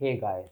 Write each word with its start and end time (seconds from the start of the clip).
Hey 0.00 0.16
guys, 0.18 0.46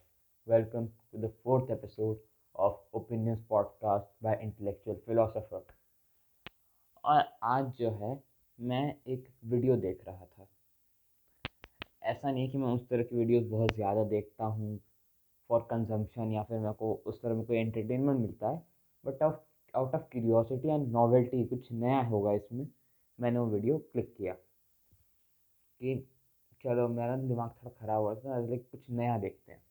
welcome 0.47 0.91
to 1.11 1.19
the 1.19 1.33
fourth 1.43 1.71
episode 1.71 2.19
of 2.55 2.75
Opinions 2.95 3.39
Podcast 3.51 4.09
by 4.21 4.35
Intellectual 4.37 4.99
Philosopher. 5.07 5.61
और 7.05 7.23
आज 7.45 7.71
जो 7.79 7.91
है 8.01 8.11
मैं 8.59 8.83
एक 9.07 9.25
वीडियो 9.45 9.77
देख 9.77 10.03
रहा 10.07 10.27
था 10.27 10.49
ऐसा 12.03 12.31
नहीं 12.31 12.51
कि 12.51 12.59
मैं 12.59 12.73
उस 12.73 12.89
तरह 12.91 13.03
की 13.03 13.17
वीडियोस 13.17 13.47
बहुत 13.47 13.75
ज़्यादा 13.75 14.05
देखता 14.11 14.45
हूँ 14.45 14.79
फॉर 15.51 15.67
कंजम्पशन 15.71 16.33
या 16.33 16.43
फिर 16.43 16.59
मेरे 16.59 16.75
को 16.75 16.93
उस 17.07 17.23
तरह 17.23 17.35
में 17.35 17.45
कोई 17.47 17.59
एंटरटेनमेंट 17.59 18.21
मिलता 18.21 18.51
है 18.51 18.63
but 19.05 19.23
out 19.23 19.43
out 19.75 19.95
of 19.95 20.03
curiosity 20.13 20.75
and 20.75 20.87
novelty 20.93 21.45
कुछ 21.47 21.73
नया 21.73 22.03
होगा 22.13 22.33
इसमें 22.35 22.67
मैंने 23.19 23.39
वो 23.39 23.47
वीडियो 23.47 23.79
क्लिक 23.79 24.15
किया 24.17 24.35
कि 25.81 25.97
चलो 26.65 26.89
मेरा 26.89 27.17
दिमाग 27.17 27.51
थोड़ा 27.51 27.71
ख़राब 27.81 28.03
हो 28.03 28.13
रहा 28.13 28.21
था 28.25 28.39
लाइक 28.41 28.69
कुछ 28.71 28.91
नया 28.91 29.19
देखते 29.19 29.53
हैं। 29.53 29.63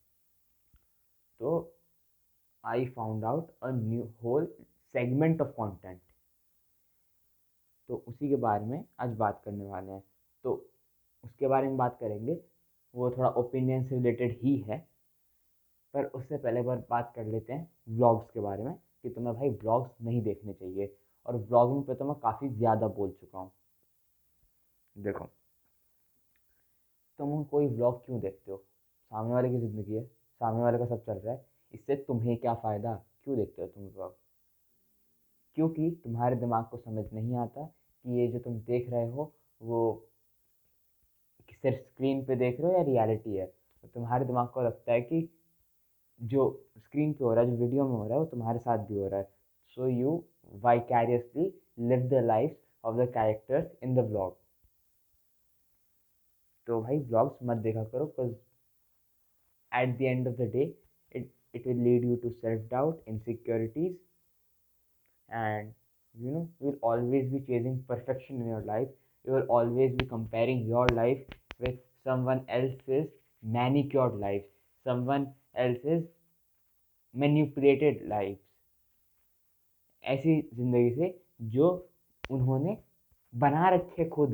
तो 1.39 1.73
I 2.64 2.86
found 2.86 3.25
out 3.25 3.51
a 3.64 3.71
new 3.71 4.04
whole 4.23 4.45
segment 4.93 5.42
of 5.42 5.50
content 5.51 6.00
तो 7.89 8.04
उसी 8.07 8.29
के 8.29 8.36
बारे 8.36 8.65
में 8.65 8.83
आज 9.00 9.15
बात 9.18 9.42
करने 9.45 9.65
वाले 9.65 9.92
हैं। 9.92 10.04
तो 10.43 10.54
उसके 11.23 11.47
बारे 11.47 11.68
में 11.68 11.78
बात 11.78 11.97
करेंगे, 12.00 12.37
वो 12.93 13.09
थोड़ा 13.11 13.29
ओपिनियन 13.29 13.83
से 13.83 13.95
रिलेटेड 13.95 14.37
ही 14.42 14.56
है। 14.59 14.78
पर 15.93 16.06
उससे 16.06 16.37
पहले 16.37 16.61
बार 16.61 16.83
बात 16.89 17.11
कर 17.15 17.25
लेते 17.25 17.54
हैं 17.54 17.67
व्लॉग्स 17.89 18.31
के 18.31 18.39
बारे 18.39 18.64
में, 18.64 18.73
कि 19.04 19.09
तुम्हें 19.09 19.36
भाई 19.36 19.50
व्लॉग्स 19.50 19.92
नहीं 20.01 20.21
देखने 20.21 20.54
चाहिए। 20.54 20.95
और 21.25 21.36
व्लॉगिंग 21.37 21.83
पे 21.83 21.95
तो 21.95 22.06
मैं 22.06 22.15
काफ़ी 22.15 22.50
ज़्यादा 22.50 22.87
बोल 22.89 23.11
चुका 23.11 23.39
हूँ। 23.39 23.51
देखो 24.95 25.29
तुम 27.20 27.44
कोई 27.44 27.68
व्लॉग 27.68 28.06
क्यों 28.06 28.20
देखते 28.21 28.52
हो? 28.52 28.57
सामने 29.12 29.34
वाले 29.34 29.50
की 29.50 29.57
ज़िंदगी 29.57 29.96
है, 29.96 30.04
सामने 30.04 30.64
वाले 30.64 30.78
का 30.78 30.86
सब 30.86 31.04
चल 31.06 31.14
रहा 31.14 31.34
है, 31.34 31.46
इससे 31.74 31.96
तुम्हें 31.96 32.38
क्या 32.38 32.53
फ़ायदा? 32.53 32.94
क्यों 33.24 33.38
देखते 33.38 33.62
हो 33.62 33.68
तुम 33.68 33.88
व्लॉग 33.88 34.16
क्योंकि 35.58 35.90
तुम्हारे 36.04 36.36
दिमाग 36.36 36.66
को 36.66 36.78
समझ 36.78 37.04
नहीं 37.14 37.36
आता 37.36 37.64
कि 37.66 38.20
ये 38.20 38.28
जो 38.28 38.40
तुम 38.40 38.59
देख 38.59 38.90
रहे 38.90 39.09
हो, 39.12 39.32
वो 39.62 40.09
सिर्फ़ 41.64 41.78
स्क्रीन 41.78 42.24
पे 42.26 42.36
देख 42.36 42.59
रहे 42.62 42.72
हो 42.72 42.78
या 42.78 42.84
रियलिटी 42.84 43.36
है? 43.36 43.46
तो 43.46 43.88
तुम्हारे 43.88 44.26
दिमाग 44.26 44.48
को 44.48 44.62
लगता 44.62 44.92
है 44.92 45.02
कि 45.02 45.30
जो 46.22 46.44
स्क्रीन 46.78 47.14
पे 47.14 47.24
हो 47.24 47.34
रहा 47.34 47.44
है, 47.44 47.50
जो 47.52 47.58
वीडियो 47.58 47.88
में 47.88 47.96
हो 47.96 48.04
रहा 48.04 48.14
है, 48.14 48.20
वो 48.20 48.26
तुम्हारे 48.26 48.59
साथ 48.59 48.78
भी 48.78 49.00
हो 49.00 49.08
रहा 49.08 49.20
है। 49.20 49.30
So 49.78 49.88
you 49.88 50.24
vicariously 50.80 51.54
live 51.80 52.08
the 52.09 52.24
life 52.26 52.58
of 52.84 52.96
the 52.96 53.08
characters 53.14 53.72
in 53.84 53.96
the 53.96 54.00
vlog 54.00 54.38
तो 56.68 56.82
भाई 56.82 57.00
ब्लॉग्स 57.10 57.38
मत 57.44 57.58
देखा 57.64 57.84
करो 57.84 58.06
because 58.06 58.32
at 59.72 59.98
the 59.98 60.02
end 60.02 60.28
of 60.28 60.36
the 60.36 60.50
day 60.54 60.64
it 61.16 61.68
will 61.68 61.78
lead 61.84 62.06
you 62.06 62.16
to 62.24 62.30
self 62.30 62.70
doubt 62.72 63.04
insecurities 63.09 63.98
and 65.30 65.74
you 66.16 66.32
know 66.32 66.40
you 66.40 66.70
will 66.70 66.80
always 66.84 67.32
be 67.34 67.40
chasing 67.46 67.80
perfection 67.90 68.42
in 68.42 68.50
your 68.50 68.66
life 68.66 68.94
you 69.26 69.34
will 69.36 69.48
always 69.59 69.96
be 69.96 70.06
comparing 70.08 70.70
your 70.70 70.94
life 70.94 71.26
with 71.62 71.78
someone 72.26 72.46
else 72.50 72.90
is 72.90 73.08
manicured 73.44 74.20
life 74.20 74.50
someone 75.06 75.28
else 75.66 75.86
is 75.86 76.04
manipulated 77.16 78.08
life 78.08 78.40
ऐसी 80.04 80.42
ज़िंदगी 80.54 80.90
से 80.96 81.08
जो 81.54 81.70
उन्होंने 82.31 82.78
बना 83.34 83.70
रखे 83.70 84.06
खुद, 84.09 84.31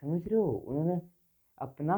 समझ 0.00 0.20
रहे 0.28 0.38
हो? 0.40 0.50
उन्होंने 0.50 1.00
अपना 1.58 1.94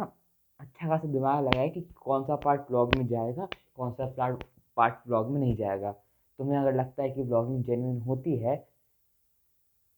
अच्छा 0.60 0.88
खासा 0.88 1.08
दिमाग 1.08 1.44
लगाए 1.44 1.68
कि 1.68 1.80
कौन 1.96 2.24
सा 2.24 2.36
पार्ट 2.36 2.60
ब्लॉग 2.60 2.94
में 2.96 3.06
जाएगा, 3.08 3.48
कौन 3.76 3.92
सा 3.92 4.06
पार्ट 4.18 4.42
पार्ट 4.76 4.94
ब्लॉग 5.06 5.30
में 5.30 5.40
नहीं 5.40 5.56
जाएगा। 5.56 5.92
तुम्हें 6.38 6.58
अगर 6.58 6.74
लगता 6.74 7.02
है 7.02 7.10
कि 7.10 7.22
ब्लॉगिंग 7.22 7.62
जेन्युइन 7.64 8.00
होती 8.02 8.36
है 8.36 8.56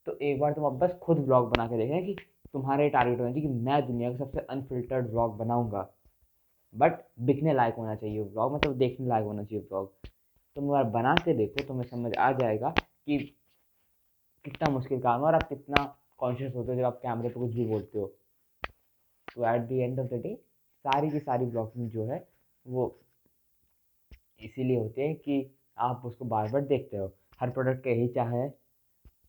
तो 0.07 0.17
एक 0.19 0.39
बार 0.41 0.53
तुम 0.53 0.65
अब 0.65 0.79
बस 0.79 0.93
खुद 1.03 1.19
ब्लॉग 1.19 1.49
बना 1.51 1.67
के 1.67 1.77
देखें 1.77 2.05
कि 2.07 2.15
तुम्हारे 2.53 2.89
टारगेट 2.91 3.19
होना 3.21 3.31
चाहिए 3.31 3.49
कि 3.49 3.55
मैं 3.55 3.87
दुनिया 3.87 4.11
का 4.11 4.17
सबसे 4.17 4.41
अनफिल्टर्ड 4.51 5.11
ब्लॉग 5.11 5.37
बनाऊँगा। 5.39 5.89
बट 6.75 6.99
दिखने 7.21 7.55
लायक 7.55 7.75
होना 7.75 7.95
चाहिए 7.95 8.23
ब्लॉग 8.25 8.55
मतलब 8.55 8.77
देखने 8.79 9.07
लायक 9.09 9.25
होना 9.25 9.45
चाहिए 9.45 9.65
ब्लॉग 9.69 9.93
तुम 10.57 10.65
एक 10.65 10.71
बार 10.71 10.85
बना 10.93 11.15
के 11.15 11.35
देखो, 11.35 11.65
तुम्हें 11.65 11.89
समझ 11.89 12.15
आ 12.15 12.31
जाएगा 12.33 12.71
कि 12.71 13.19
कितना 14.45 14.71
मुश्किल 14.73 15.01
काम 15.01 15.21
है 15.21 15.27
और 15.27 15.35
आप 15.35 15.49
कितना 15.49 15.85
कॉन्शियस 16.19 16.55
होते 16.55 16.73
हो 16.73 16.79
जब 16.79 16.85
आप 16.85 16.99
कैमरे 17.03 17.29
पर 17.29 17.41
कुछ 17.41 17.51
भी 17.51 17.67
बोलते 17.67 17.99
हो। 17.99 18.07
तो 19.35 19.55
at 19.55 19.63
the 19.63 19.73
end 19.73 20.01
of 20.01 20.07
the 20.07 20.15
day 20.15 20.35
सारी 20.85 21.11
की 21.11 21.19
सारी 21.19 21.47
ब्लॉगिंग 21.47 21.91
जो 21.91 22.07
है 22.07 22.29
वो 22.67 23.01
इसीलिए 24.41 24.79
होती 24.79 25.01
है 25.01 25.15
कि 25.15 25.57
आप 25.79 26.03
उसको 26.05 26.25
बार 26.25 26.51
बार 26.51 26.63
देखते 26.63 26.97
हो 26.97 27.13
हर 27.41 27.51
प्रोडक्ट 27.51 27.85
का 27.85 27.91
यही 27.91 28.09
चाह 28.09 28.49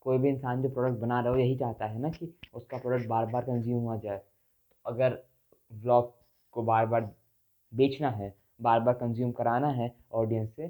कोई 0.00 0.18
भी 0.18 0.28
इंसान 0.28 0.62
जो 0.62 0.68
प्रोडक्ट 0.68 1.00
बना 1.00 1.20
रहा 1.20 1.32
हो 1.32 1.38
यही 1.38 1.56
चाहता 1.58 1.86
है 1.86 2.00
ना 2.00 2.08
कि 2.08 2.34
उसका 2.54 2.78
प्रोडक्ट 2.78 3.08
बार 3.08 3.26
बार 3.26 3.42
कंज्यूम 3.42 3.84
हो 3.84 3.98
जाए। 3.98 4.18
तो 4.18 4.90
अगर 4.90 5.24
ब्लॉग 5.72 6.14
को 6.52 6.62
बार 6.62 6.86
बार 6.86 7.14
बेचना 7.74 8.10
है 8.10 8.34
बार 8.62 8.80
बार 8.80 8.94
कंज्यूम 8.94 9.32
कराना 9.32 9.68
है 9.68 9.96
ऑडियंस 10.12 10.56
से 10.56 10.68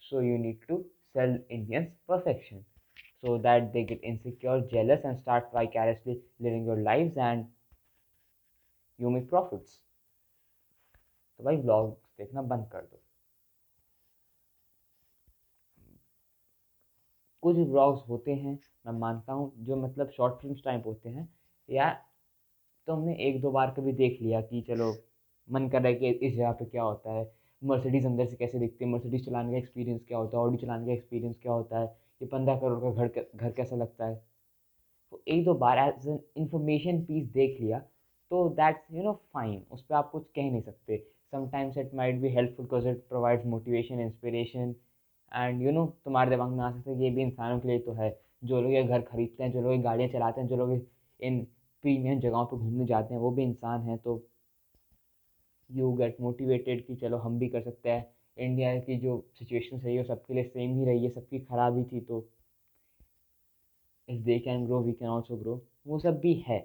so 0.00 0.20
you 0.20 0.38
need 0.38 0.66
to 0.66 0.82
sell 0.82 1.44
Indians 1.50 1.88
perfection 2.08 2.64
so 3.22 3.36
so 3.36 3.42
that 3.42 3.72
they 3.72 3.82
get 3.84 4.00
insecure, 4.02 4.60
jealous, 4.60 5.00
and 5.04 5.18
start 5.18 5.50
vicariously 5.52 6.20
living 6.40 6.64
your 6.64 6.76
lives 6.76 7.16
and 7.16 7.44
you 9.00 9.10
make 9.10 9.28
profits. 9.30 9.78
तो 11.40 11.44
भाई 11.44 11.56
व्लॉग 11.56 11.90
देखना 12.18 12.42
बंद 12.44 12.66
कर 12.72 12.80
दो 12.80 13.00
कुछ 17.42 17.56
ब्लॉग्स 17.68 18.02
होते 18.08 18.34
हैं, 18.34 18.58
मैं 18.86 18.92
मानता 18.98 19.32
हूँ, 19.32 19.52
जो 19.58 19.76
मतलब 19.76 20.10
शॉर्ट 20.16 20.34
फ़िल्म 20.40 20.54
टाइप 20.64 20.86
होते 20.86 21.08
हैं, 21.08 21.28
या 21.68 21.90
तो 22.88 22.92
हमने 22.92 23.14
एक 23.28 23.40
दो 23.42 23.50
बार 23.50 23.70
कभी 23.76 23.92
देख 23.92 24.18
लिया 24.22 24.40
कि 24.40 24.60
चलो, 24.68 24.92
मन 25.48 25.68
कर 25.68 25.82
रहा 25.82 25.88
है 25.88 25.94
कि 25.94 26.08
इस 26.26 26.34
जगह 26.34 26.52
पे 26.52 26.64
क्या 26.64 26.82
होता 26.82 27.12
है 27.12 27.24
मर्सिडीज़ 27.62 28.06
अंदर 28.06 28.26
से 28.26 28.36
कैसे 28.36 28.58
दिखती 28.58 28.84
है 28.84 28.90
मर्सिडीज़ 28.90 29.24
चलाने 29.24 29.52
का 29.52 29.58
एक्सपीरियंस 29.58 30.04
क्या 30.08 30.18
होता 30.18 30.36
है 30.36 30.42
ऑडी 30.42 30.56
चलाने 30.58 30.86
का 30.86 30.92
एक्सपीरियंस 30.92 31.36
क्या 31.42 31.52
होता 31.52 31.78
है, 31.78 31.86
ये 32.20 32.26
पंद्रह 32.28 32.58
करोड़ 32.60 32.80
का 32.82 32.90
घर 33.06 33.26
घर 33.36 33.52
कैसा 33.52 33.76
लगता 33.76 34.06
है 34.06 34.14
तो 35.12 35.22
एक 35.28 35.44
दो 35.44 35.54
बार 35.64 35.78
एज 35.78 36.06
एन 36.08 36.20
इंफॉर्मेशन 36.36 37.02
पीस 37.04 37.26
देख 37.32 37.60
लिया 37.60 37.82
तो 38.30 38.48
दैट्स 38.56 38.92
यू 38.92 39.02
नो 39.02 39.12
फाइन 39.34 39.62
उस 39.72 39.82
पर 39.82 39.94
आप 39.94 40.10
कुछ 40.10 40.26
कह 40.36 40.50
नहीं 40.50 40.60
सकते। 40.62 40.96
Sometimes 41.32 41.78
it 41.78 41.94
might 41.94 42.20
be 42.20 42.28
helpful 42.34 42.64
because 42.64 42.88
it 42.88 43.06
provides 43.08 43.46
motivation 43.46 44.00
inspiration 44.00 44.74
and 45.32 45.62
you 45.62 45.70
know 45.72 45.86
तुम्हारे 46.04 46.30
दिमाग 46.30 46.50
में 46.50 46.64
आ 46.64 46.70
सकता 46.72 46.92
ये 47.02 47.10
भी 47.10 47.22
इंसानों 47.22 47.58
के 47.60 47.68
लिए 47.68 47.78
तो 47.78 47.92
है। 47.92 48.10
जो 48.44 48.60
लोग 48.60 48.72
ये 48.72 48.82
घर 48.84 49.00
खरीदते 49.02 49.42
हैं, 49.42 49.52
जो 49.52 49.62
लोग 49.62 49.82
गाड़ियाँ 49.82 50.08
चलाते 50.10 50.40
हैं, 50.40 50.48
जो 50.48 50.56
लोग 50.56 50.72
इन 51.20 51.42
प्रीमियम 51.84 52.20
जगहों 52.20 52.44
पर 52.46 52.56
घूमने 52.56 52.86
जाते 52.86 53.14
हैं, 53.14 53.20
वो 53.20 53.30
भी 53.30 53.42
इंसान 53.42 53.82
हैं 53.82 53.98
तो 53.98 54.22
यू 55.70 55.92
गेट 55.94 56.16
मोटिवेटेड 56.20 56.86
कि 56.86 56.94
चलो 56.96 57.16
हम 57.18 57.38
भी 57.38 57.48
कर 57.48 57.60
सकते 57.62 57.90
हैं। 57.90 58.06
इंडिया 58.36 58.78
की 58.80 58.96
जो 58.98 59.24
सिचुएशन 59.38 59.78
सही 59.78 59.96
है 59.96 60.04
सबके 60.04 60.34
लिए 60.34 60.44
सेम 60.44 60.78
ही 60.78 60.84
रही 60.84 61.04
है, 61.04 61.10
सबकी 61.10 61.38
ख़राब 61.40 61.76
ही 61.76 61.84
थी 61.84 62.00
तो 62.00 62.26
if 64.08 64.20
they 64.22 64.38
can 64.38 64.66
grow 64.66 64.80
we 64.82 64.92
can 64.92 65.08
also 65.08 65.36
grow 65.36 65.60
वो 65.86 65.98
सब 65.98 66.18
भी 66.20 66.34
है। 66.46 66.58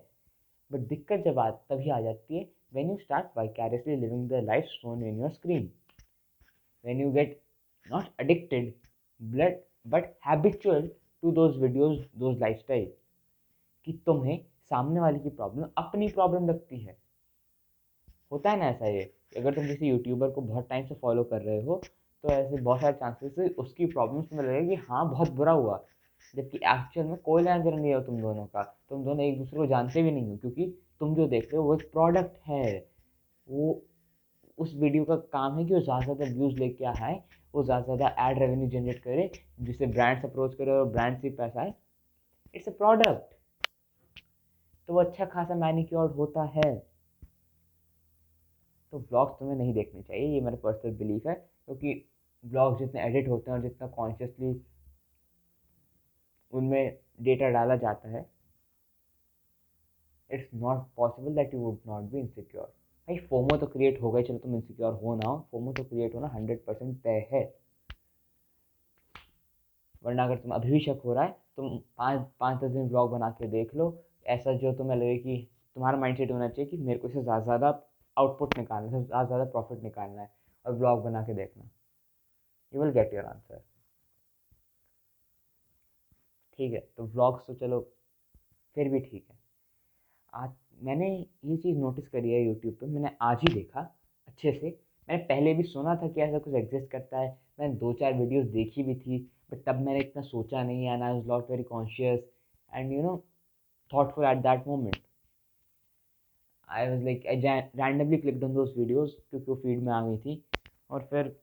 बट 0.71 0.79
दिक्कत 0.79 1.23
जब 1.25 1.39
आ, 1.39 1.49
तभी 1.49 1.89
आ 1.89 1.99
जाती 2.01 2.37
है 2.37 2.49
when 2.73 2.89
you 2.89 2.97
start 2.97 3.37
vicariously 3.37 3.95
living 3.95 4.27
the 4.29 4.43
life 4.43 4.65
shown 4.65 5.03
in 5.03 5.19
your 5.19 5.31
screen 5.31 5.71
when 6.85 7.01
you 7.01 7.11
get 7.11 7.39
not 7.87 8.05
addicted 8.19 8.73
blood 9.21 9.59
but 9.87 10.13
habitual 10.27 10.87
to 11.23 11.31
those 11.31 11.57
videos 11.57 11.99
those 12.19 12.39
lifestyle 12.57 12.91
कि 13.87 13.93
तुम्हें 14.05 14.37
सामने 14.69 14.99
वाले 14.99 15.19
की 15.19 15.29
प्रॉब्लम 15.29 15.69
अपनी 15.77 16.07
प्रॉब्लम 16.09 16.47
लगती 16.49 16.79
है। 16.79 16.97
होता 18.31 18.51
है 18.51 18.57
ना 18.59 18.65
ऐसा 18.65 18.87
ये? 18.87 19.01
अगर 19.37 19.53
तुम 19.53 19.67
किसी 19.67 19.87
यूट्यूबर 19.87 20.31
को 20.31 20.41
बहुत 20.41 20.69
टाइम 20.69 20.85
से 20.87 20.95
फॉलो 20.95 21.23
कर 21.23 21.41
रहे 21.41 21.61
हो 21.63 21.81
तो 22.23 22.29
ऐसे 22.29 22.61
बहुत 22.61 22.81
सारे 22.81 22.93
चांसेस 22.93 23.55
उसकी 23.59 23.85
प्रॉब्लम्स 23.85 24.29
तुम्हें 24.29 24.67
कि 24.67 24.75
हाँ 24.89 25.09
बहुत 25.09 25.31
बुरा 25.31 25.51
हुआ। 25.51 25.77
जबकि 26.33 26.57
एक्चुअल 26.57 27.07
में 27.07 27.17
कोई 27.17 27.43
लेना 27.43 27.57
देना 27.63 27.77
नहीं 27.77 27.93
हो 27.93 27.99
तुम 28.01 28.19
दोनों 28.21 28.45
का। 28.45 28.63
तुम 28.89 29.03
दोनों 29.05 29.23
एक 29.25 29.37
दूसरे 29.37 29.57
को 29.57 29.65
जानते 29.65 30.03
भी 30.03 30.11
नहीं 30.11 30.29
हो, 30.29 30.37
क्योंकि 30.37 30.65
तुम 30.99 31.15
जो 31.15 31.27
देख 31.27 31.43
रहे 31.43 31.57
हो 31.57 31.63
वो 31.63 31.75
एक 31.75 31.91
प्रोडक्ट 31.91 32.37
है। 32.47 32.65
वो 33.47 33.81
उस 34.57 34.73
वीडियो 34.75 35.05
का 35.05 35.15
काम 35.15 35.57
है 35.57 35.65
कि 35.65 35.73
वो 35.73 35.79
ज़्यादा 35.79 35.99
से 36.01 36.15
ज़्यादा 36.15 36.33
व्यूज़ 36.33 36.59
लेके 36.59 36.85
आए, 36.85 37.21
वो 37.53 37.63
ज़्यादा 37.63 37.81
से 37.81 37.97
ज़्यादा 37.97 38.29
एड 38.29 38.39
रेवेन्यू 38.39 38.69
जनरेट 38.69 38.99
करे, 38.99 39.29
जिससे 39.61 39.87
ब्रांड्स 39.87 40.25
अप्रोच 40.25 40.55
करे 40.55 40.71
और 40.71 40.85
ब्रांड 40.87 41.17
से 41.21 41.29
पैसा 41.31 41.61
आए। 41.61 41.73
इट्स 42.53 42.67
अ 42.67 42.71
प्रोडक्ट 42.73 43.33
तो 44.89 44.93
वो 44.93 44.99
अच्छा 44.99 45.25
खासा 45.25 45.55
मैनिक्योर्ड 45.55 46.11
होता 46.13 46.43
है। 46.55 46.73
तो 48.93 48.99
ब्लॉग्स 48.99 49.39
तुम्हें 49.39 49.55
नहीं 49.57 49.73
देखने 49.73 50.01
चाहिए, 50.01 50.27
ये 50.27 50.41
मेरा 50.41 50.57
पर्सनल 50.63 50.93
बिलीफ 50.95 51.27
है, 51.27 51.33
क्योंकि 51.65 51.93
ब्लॉग्स 52.43 52.79
जितने 52.79 53.01
एडिट 53.01 53.27
होते 53.29 53.51
हैं 53.51 53.57
और 53.57 53.63
जितना 53.63 53.87
कॉन्शियसली 53.89 54.53
उनमें 56.53 56.97
डेटा 57.21 57.49
डाला 57.49 57.75
जाता 57.77 58.09
है। 58.09 58.25
It's 60.29 60.49
not 60.53 60.85
possible 60.97 61.35
that 61.35 61.53
you 61.53 61.59
would 61.59 61.77
not 61.87 62.03
be 62.11 62.19
insecure 62.19 62.73
भाई 63.07 63.17
फोमो 63.29 63.57
तो 63.57 63.67
क्रिएट 63.67 64.01
हो 64.01 64.11
गए 64.11 64.23
चलो 64.23 64.37
तुम 64.37 64.55
इनसिक्योर 64.55 64.93
हो 64.93 65.15
ना 65.15 65.25
हो। 65.25 65.37
फोमो 65.51 65.73
तो 65.73 65.83
क्रिएट 65.83 66.15
होना 66.15 66.27
हंड्रेड 66.27 66.63
परसेंट 66.65 66.97
तय 67.03 67.27
है। 67.31 67.43
वरना 70.03 70.23
अगर 70.23 70.37
तुम 70.37 70.51
अभी 70.51 70.71
भी 70.71 70.79
शक 70.79 71.01
हो 71.05 71.13
रहा 71.13 71.23
है, 71.23 71.31
तुम 71.57 71.77
पाँच 71.97 72.27
पाँच 72.39 72.59
दस 72.63 72.71
दिन 72.71 72.87
ब्लॉग 72.89 73.11
बना 73.11 73.29
के 73.31 73.47
देख 73.49 73.75
लो। 73.75 73.87
ऐसा 74.27 74.53
जो 74.53 74.73
तुम्हें 74.73 74.97
लगे 74.97 75.17
कि 75.17 75.37
तुम्हारा 75.75 75.97
माइंड 75.97 76.17
सेट 76.17 76.31
होना 76.31 76.47
चाहिए 76.49 76.69
कि 76.71 76.77
मेरे 76.77 76.99
को 76.99 77.07
इससे 77.07 77.21
ज़्यादा 77.23 77.43
ज़्यादा 77.43 77.69
आउटपुट 78.17 78.57
निकालना 78.57 78.97
है, 78.97 79.03
ज़्यादा 79.03 79.25
ज़्यादा 79.25 79.45
प्रॉफिट 79.45 79.83
निकालना 79.83 80.21
है 80.21 80.29
और 80.65 80.73
ब्लॉग 80.73 81.03
बना 81.03 81.23
के 81.23 81.33
देखना। 81.33 81.69
You 82.73 82.81
will 82.81 82.91
get 82.93 83.13
your 83.13 83.25
answer 83.25 83.63
ठीक 86.59 86.73
है 86.73 86.79
तो 86.97 87.05
ब्लॉग्स 87.05 87.45
तो 87.47 87.53
चलो 87.55 87.79
फिर 88.75 88.89
भी 88.89 88.99
ठीक 88.99 89.25
है। 89.29 89.37
आज 90.33 90.49
मैंने 90.83 91.09
ये 91.45 91.57
चीज़ 91.57 91.77
नोटिस 91.77 92.07
करी 92.07 92.31
है 92.33 92.41
यूट्यूब 92.43 92.73
पे, 92.73 92.85
मैंने 92.85 93.11
आज 93.21 93.41
ही 93.41 93.53
देखा 93.53 93.81
अच्छे 94.27 94.51
से। 94.51 94.69
मैंने 95.07 95.23
पहले 95.25 95.53
भी 95.53 95.63
सुना 95.63 95.95
था 95.95 96.07
कि 96.07 96.21
ऐसा 96.21 96.39
कुछ 96.39 96.53
एग्जिस्ट 96.55 96.89
करता 96.91 97.19
है, 97.19 97.37
मैंने 97.59 97.75
दो 97.75 97.93
चार 97.93 98.13
वीडियोस 98.13 98.45
देखी 98.49 98.83
भी 98.83 98.95
थी 98.95 99.19
बट 99.51 99.63
तब 99.65 99.79
मैंने 99.81 99.99
इतना 99.99 100.21
सोचा 100.23 100.63
नहीं 100.63 100.87
and 100.87 101.03
I 101.03 101.13
was 101.13 101.27
not 101.27 101.49
very 101.51 101.63
conscious 101.65 102.19
and 102.71 102.91
you 102.93 103.01
know 103.03 103.23
thoughtful 103.91 104.25
at 104.27 104.39
that 104.43 104.63
moment. 104.67 104.95
I 106.69 106.87
was 106.89 107.03
like 107.03 107.25
I 107.27 107.35
randomly 107.75 108.17
click 108.17 108.43
on 108.43 108.53
those 108.53 108.77
videos 108.77 109.11
क्योंकि 109.11 109.51
वो 109.51 109.55
फ़ीड 109.55 109.83
में 109.83 109.91
आ 109.93 110.01
गई 110.07 110.17
थी, 110.17 110.43
और 110.89 111.07
फिर 111.11 111.35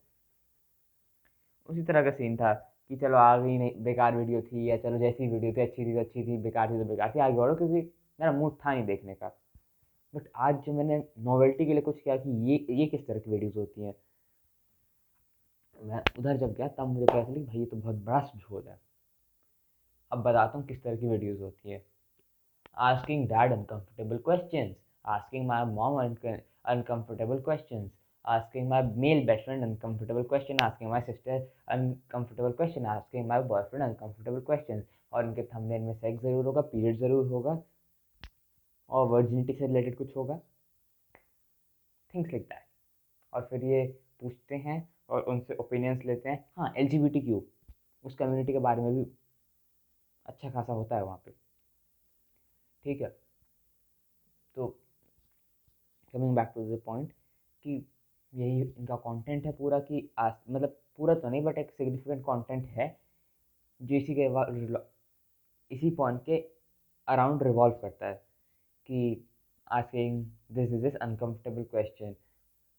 उसी 1.68 1.82
तरह 1.82 2.02
का 2.02 2.10
सीन 2.10 2.36
था। 2.36 2.52
कि 2.92 2.96
चलो 2.98 3.16
आ 3.16 3.36
गई 3.36 3.56
नहीं 3.58 3.82
बेकार 3.84 4.16
वीडियो 4.16 4.40
थी 4.42 4.68
या 4.68 4.76
चलो 4.78 4.98
जैसी 4.98 5.26
वीडियो 5.28 5.52
थी 5.52 5.60
अच्छी 5.60 5.84
थी 5.84 5.92
तो 5.94 6.00
अच्छी 6.00 6.22
थी 6.22 6.36
बेकार 6.42 6.70
थी 6.70 6.78
तो 6.78 6.84
बेकार 6.84 7.12
थी 7.14 7.20
आगे 7.20 7.36
बढ़ो 7.36 7.54
क्योंकि 7.56 7.80
मेरा 8.20 8.32
मूड 8.32 8.56
था 8.56 8.74
नहीं 8.74 8.84
देखने 8.86 9.14
का। 9.14 9.28
बट 10.14 10.28
आज 10.36 10.56
जो 10.66 10.72
मैंने 10.72 11.02
नॉवेल्टी 11.24 11.66
के 11.66 11.72
लिए 11.72 11.82
कुछ 11.82 12.00
किया 12.00 12.16
कि 12.16 12.30
ये 12.50 12.66
ये 12.70 12.86
किस 12.86 13.06
तरह 13.06 13.18
की 13.18 13.30
वीडियोज़ 13.30 13.58
होती 13.58 13.84
हैं? 13.84 13.94
मैं 15.78 16.02
उधर 16.18 16.36
जब 16.36 16.52
गया 16.54 16.68
तब 16.68 16.88
मुझे 16.88 17.06
पता 17.06 17.22
चली 17.24 17.44
भाई 17.44 17.58
ये 17.58 17.66
तो 17.66 17.76
बहुत 17.76 18.04
बड़ा 18.04 18.20
झोल 18.38 18.68
है 18.68 18.78
अब 20.12 20.22
बताता 20.22 20.58
हूँ 20.58 20.66
किस 20.66 20.82
तरह 20.82 20.96
की 20.96 21.08
वीडियोज़ 21.08 21.40
होती 21.42 21.70
है। 21.70 21.82
Asking 22.80 23.26
dad 23.28 23.52
uncomfortable 23.52 24.18
questions, 24.28 24.74
asking 25.06 25.48
my 25.48 25.64
mom 25.68 25.98
uncomfortable 25.98 27.42
questions, 27.48 27.88
asking 28.24 28.68
my 28.68 28.82
male 29.02 29.24
best 29.26 29.44
friend 29.44 29.64
uncomfortable 29.64 30.24
question, 30.24 30.56
asking 30.62 30.90
my 30.90 31.00
sister 31.02 31.38
uncomfortable 31.68 32.52
question, 32.52 32.86
asking 32.86 33.26
my 33.28 33.40
boyfriend 33.42 33.84
uncomfortable 33.84 34.42
questions 34.42 34.84
और 35.12 35.24
उनके 35.24 35.42
थंबनेल 35.44 35.82
में 35.82 35.94
सेक्स 35.94 36.22
ज़रूर 36.22 36.44
होगा 36.44 36.60
पीरियड 36.60 36.98
ज़रूर 36.98 37.26
होगा, 37.28 37.62
और 38.90 39.06
वर्जिनिटी 39.08 39.52
से 39.52 39.66
रिलेटेड 39.66 39.96
कुछ 39.96 40.16
होगा। 40.16 40.38
थिंग्स 42.14 42.30
लाइक 42.30 42.42
दैट 42.42 42.64
और 43.32 43.46
फिर 43.50 43.64
ये 43.64 43.84
पूछते 44.20 44.56
हैं 44.56 44.76
और 45.08 45.22
उनसे 45.22 45.54
ओपिनियंस 45.60 46.04
लेते 46.06 46.28
हैं। 46.28 46.44
हाँ 46.58 46.72
L 46.78 46.88
G 46.88 46.98
B 46.98 47.08
T 47.08 47.20
Q 47.20 47.42
उस 48.04 48.14
कम्युनिटी 48.14 48.52
के 48.52 48.58
बारे 48.58 48.82
में 48.82 48.94
भी 48.94 49.06
अच्छा 50.26 50.50
खासा 50.50 50.72
होता 50.72 50.96
है 50.96 51.04
वहाँ 51.04 51.22
पे। 51.24 51.30
ठीक 52.84 53.00
है? 53.00 53.08
तो 54.56 54.66
coming 56.14 56.34
back 56.36 56.52
to 56.54 56.64
the 56.74 56.80
point 56.86 57.12
कि 57.64 57.84
यही 58.32 58.60
इनका 58.60 58.96
कंटेंट 58.98 59.46
है 59.46 59.52
पूरा 59.52 59.78
कि 59.80 60.08
आज 60.18 60.32
मतलब 60.50 60.76
पूरा 60.98 61.14
तो 61.14 61.28
नहीं 61.28 61.42
बट 61.44 61.58
एक 61.58 61.70
सिग्निफिकेंट 61.70 62.22
कंटेंट 62.22 62.66
है, 62.68 62.96
जो 63.80 63.94
इसी 63.96 64.14
के 64.14 64.26
इसी 65.70 65.90
पॉइंट 65.92 66.20
के 66.22 66.36
अराउंड 67.08 67.42
रिवॉल्व 67.42 67.74
करता 67.82 68.06
है 68.06 68.14
कि 68.88 69.24
asking 69.66 70.24
this 70.52 70.68
is 70.68 70.82
this 70.82 70.96
uncomfortable 70.96 71.62
question 71.70 72.14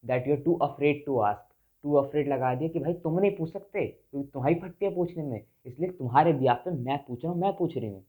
that 0.03 0.27
you 0.27 0.35
are 0.35 0.41
too 0.41 0.53
afraid 0.63 1.05
to 1.05 1.17
ask 1.21 1.49
too 1.83 1.93
afraid 1.95 2.27
लगा 2.27 2.53
दिया 2.55 2.69
कि 2.69 2.79
भाई 2.79 2.93
तुम 2.95 3.19
नहीं 3.19 3.35
पूछ 3.37 3.51
सकते, 3.53 3.85
क्योंकि 3.85 4.29
तुम्हारी 4.33 4.55
फटती 4.55 4.85
है 4.85 4.93
पूछने 4.95 5.23
में, 5.23 5.45
इसलिए 5.65 5.89
तुम्हारे 5.91 6.33
ब्याह 6.33 6.55
पे 6.57 6.71
मैं 6.73 6.97
पूछ 7.07 7.23
रहा 7.23 7.31
हूँ, 7.33 7.41
मैं 7.41 7.51
पूछ 7.57 7.77
रही 7.77 7.89
हूँ। 7.89 8.03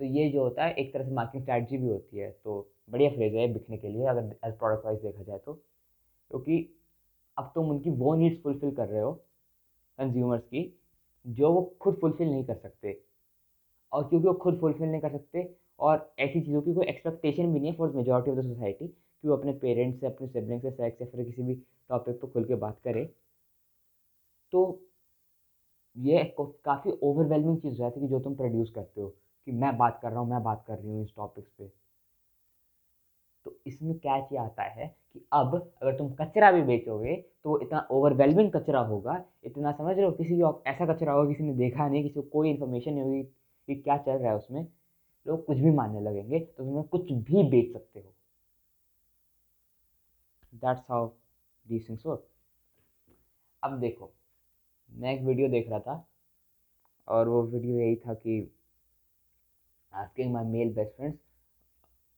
तो 0.00 0.04
ये 0.06 0.28
जो 0.30 0.42
होता 0.42 0.64
है, 0.64 0.74
एक 0.74 0.92
तरह 0.92 1.04
से 1.04 1.10
मार्केटिंग 1.14 1.42
स्ट्रैटी 1.42 1.76
भी 1.76 1.88
होती 1.88 2.18
है 2.18 2.30
तो 2.44 2.66
बढ़िया 2.90 3.10
फ्रेज 3.10 3.34
है 3.34 3.52
बिकने 3.52 3.76
के 3.76 3.88
लिए, 3.88 4.06
अगर 4.06 4.34
एज 4.44 4.58
प्रोडक्ट 4.58 4.84
वाइज 4.86 4.98
देखा 5.00 5.22
जाए 5.22 5.38
तो। 5.38 5.58
क्योंकि 6.30 6.68
अब 7.36 7.50
तुम 7.54 7.70
उनकी 7.70 7.90
वो 7.92 8.14
नीड्स 8.14 8.42
फुलफ़िल 8.42 8.74
कर 8.76 8.88
रहे 8.88 9.00
हो 9.02 9.12
कंज्यूमर्स 9.98 10.42
की, 10.44 10.72
जो 11.24 11.52
वो 11.52 11.62
खुद 11.80 11.98
फुलफ़िल 12.00 12.28
नहीं 12.28 12.44
कर 12.44 12.56
सकते। 12.56 13.00
और 13.92 14.08
क्योंकि 14.08 14.26
वो 14.28 14.34
खुद 14.34 14.58
फुलफ़िल 14.60 14.88
नहीं 14.88 15.00
कर 15.00 15.10
सकते, 15.12 15.48
और 15.80 16.12
ऐसी 16.18 16.40
चीज़ों 16.40 16.62
की 16.62 16.74
कोई 16.74 16.86
एक्सपेक्टेशन 16.86 17.52
भी 17.52 17.60
नहीं 17.60 17.70
है 17.70 17.76
for 17.78 17.92
majority 17.92 18.30
of 18.30 18.38
the 18.38 18.42
society 18.44 18.86
कि 18.88 19.28
वो 19.28 19.36
अपने 19.36 19.52
पेरेंट्स 19.54 20.00
से, 20.00 20.06
अपने 20.06 20.28
सिबलिंग 20.28 20.60
से 20.62 20.70
सेक्स 20.70 21.02
या 21.02 21.08
फिर 21.08 21.24
किसी 21.24 21.42
भी 21.42 21.54
टॉपिक 21.90 22.20
पर 22.22 22.28
खुल 22.28 22.44
के 22.44 22.54
बात 22.56 22.80
करे। 22.84 23.04
तो 24.52 24.62
ये 25.96 26.22
काफ़ी 26.38 26.90
ओवरवेलमिंग 27.02 27.58
चीज़ 27.60 27.74
जाती 27.74 28.00
है 28.00 28.06
कि 28.06 28.10
जो 28.10 28.20
तुम 28.20 28.34
प्रोड्यूस 28.36 28.70
करते 28.74 29.00
हो 29.00 29.08
कि 29.46 29.52
मैं 29.52 29.76
बात 29.78 29.98
कर 30.02 30.10
रहा 30.10 30.20
हूँ, 30.20 30.28
मैं 30.30 30.42
बात 30.42 30.64
कर 30.68 30.78
रही 30.78 30.90
हूँ 30.90 31.04
इस 31.04 31.12
टॉपिक्स 31.16 31.50
पे। 31.58 31.70
तो 33.46 33.56
इसमें 33.66 33.98
क्या 33.98 34.18
क्या 34.20 34.42
आता 34.42 34.62
है 34.62 34.94
कि 35.16 35.24
अब 35.32 35.54
अगर 35.82 35.96
तुम 35.98 36.12
कचरा 36.14 36.50
भी 36.52 36.62
बेचोगे 36.62 37.14
तो 37.44 37.60
इतना 37.62 37.80
ओवरवेलमिंग 37.90 38.50
कचरा 38.52 38.80
होगा। 38.80 39.22
इतना 39.44 39.72
समझ 39.72 39.96
रहे 39.96 40.04
हो? 40.04 40.10
किसी 40.12 40.38
को 40.40 40.62
ऐसा 40.66 40.86
कचरा 40.86 41.12
होगा, 41.12 41.28
किसी 41.28 41.44
ने 41.44 41.52
देखा 41.54 41.88
नहीं, 41.88 42.02
किसी 42.02 42.14
को 42.14 42.22
कोई 42.22 42.50
इन्फॉर्मेशन 42.50 42.92
नहीं 42.92 43.02
होगी 43.02 43.22
कि 43.22 43.74
क्या 43.76 43.96
चल 43.98 44.12
रहा 44.12 44.30
है 44.30 44.36
उसमें। 44.36 44.66
लोग 45.26 45.44
कुछ 45.46 45.58
भी 45.58 45.70
मानने 45.70 46.00
लगेंगे 46.00 46.38
तो 46.38 46.64
तुम्हें 46.64 46.84
कुछ 46.84 47.12
भी 47.12 47.42
बेच 47.50 47.72
सकते 47.72 48.00
हो। 48.00 48.12
That's 50.54 50.90
how 50.90 51.08
these 51.66 51.88
things 51.88 52.06
work 52.06 52.26
अब 53.62 53.78
देखो, 53.80 54.10
मैं 54.90 55.14
एक 55.14 55.22
वीडियो 55.22 55.48
देख 55.48 55.68
रहा 55.70 55.78
था, 55.80 56.06
और 57.08 57.28
वो 57.28 57.42
वीडियो 57.44 57.78
यही 57.78 57.96
था 57.96 58.14
कि 58.14 58.50
asking 59.92 60.32
my 60.32 60.44
male 60.44 60.72
best 60.74 61.00
friends 61.00 61.18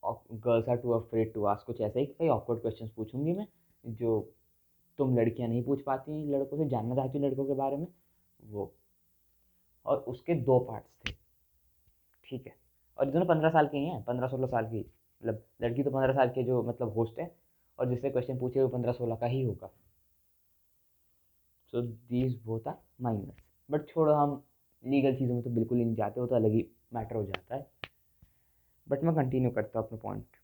girls 0.03 0.69
are 0.69 0.77
too 0.77 0.91
afraid 0.93 1.33
to 1.35 1.45
ask 1.45 1.67
कुछ 1.67 1.81
ऐसा 1.81 1.99
ही, 2.01 2.07
कई 2.09 2.29
ऑकवर्ड 2.29 2.61
क्वेश्चन 2.61 2.89
पूछूँगी 2.97 3.33
मैं, 3.33 3.47
जो 3.85 4.21
तुम 4.99 5.17
लड़कियाँ 5.19 5.49
नहीं 5.49 5.63
पूछ 5.65 5.83
पाती 5.83 6.13
हैं 6.13 6.27
लड़कों 6.31 6.57
से, 6.59 6.69
जानना 6.69 6.95
चाहती 6.95 7.19
हूँ 7.19 7.27
लड़कों 7.27 7.45
के 7.45 7.55
बारे 7.55 7.77
में, 7.77 7.87
वो। 8.41 8.73
और 9.87 9.99
उसके 10.09 10.35
दो 10.37 10.59
पार्ट्स 10.61 10.91
थे, 11.05 11.13
ठीक 12.29 12.47
है। 12.47 12.55
और 12.99 13.07
ये 13.07 13.13
दोनों 13.13 13.27
पंद्रह 13.27 13.51
साल 13.51 13.67
के 13.67 13.79
ही 13.79 13.87
हैं, 13.87 14.03
पंद्रह 14.05 14.29
सोलह 14.29 14.47
साल 14.47 14.65
की 14.67 14.79
मतलब 15.23 15.43
लड़की 15.63 15.83
तो 15.83 15.91
पंद्रह 15.91 16.13
साल 16.15 16.29
के 16.29 16.43
जो 16.45 16.63
मतलब 16.63 16.97
होस्ट 16.97 17.19
है, 17.21 17.31
और 17.79 17.89
जिससे 17.89 18.11
क्वेश्चन 18.11 18.39
पूछे 18.39 18.63
वो 18.63 18.69
पंद्रह 18.69 18.93
सोलह 18.93 19.17
का 19.17 19.27
ही 19.27 19.43
होगा। 19.43 19.71
So 21.73 21.81
these 21.83 22.39
both 22.45 22.69
minus 23.03 23.43
but 23.69 23.89
छोड़ो, 23.89 24.13
हम 24.13 24.43
लीगल 24.85 25.15
चीज़ों 25.17 25.35
में 25.35 25.43
तो 25.45 25.51
बिल्कुल 25.51 25.79
ही 25.79 25.85
नहीं 25.85 25.95
जाते, 25.97 26.21
वो 26.21 26.27
तो 26.27 26.35
अलग 26.37 26.53
ही 26.53 26.67
मैटर 26.95 27.17
हो 27.17 27.25
जाता 27.25 27.55
है। 27.55 27.67
बट 28.89 29.03
मैं 29.05 29.15
कंटिन्यू 29.15 29.51
करता 29.51 29.79
हूँ 29.79 29.87
अपना 29.87 29.99
पॉइंट 30.03 30.37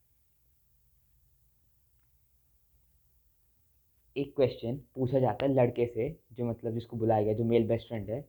एक 4.17 4.35
क्वेश्चन 4.37 4.77
पूछा 4.95 5.19
जाता 5.21 5.45
है 5.45 5.53
लड़के 5.53 5.87
से, 5.87 6.09
जो 6.33 6.45
मतलब 6.47 6.75
जिसको 6.75 6.97
बुलाया 6.97 7.23
गया, 7.25 7.35
जो 7.35 7.45
मेल 7.45 7.67
बेस्ट 7.69 7.89
फ्रेंड 7.89 8.11
है, 8.11 8.21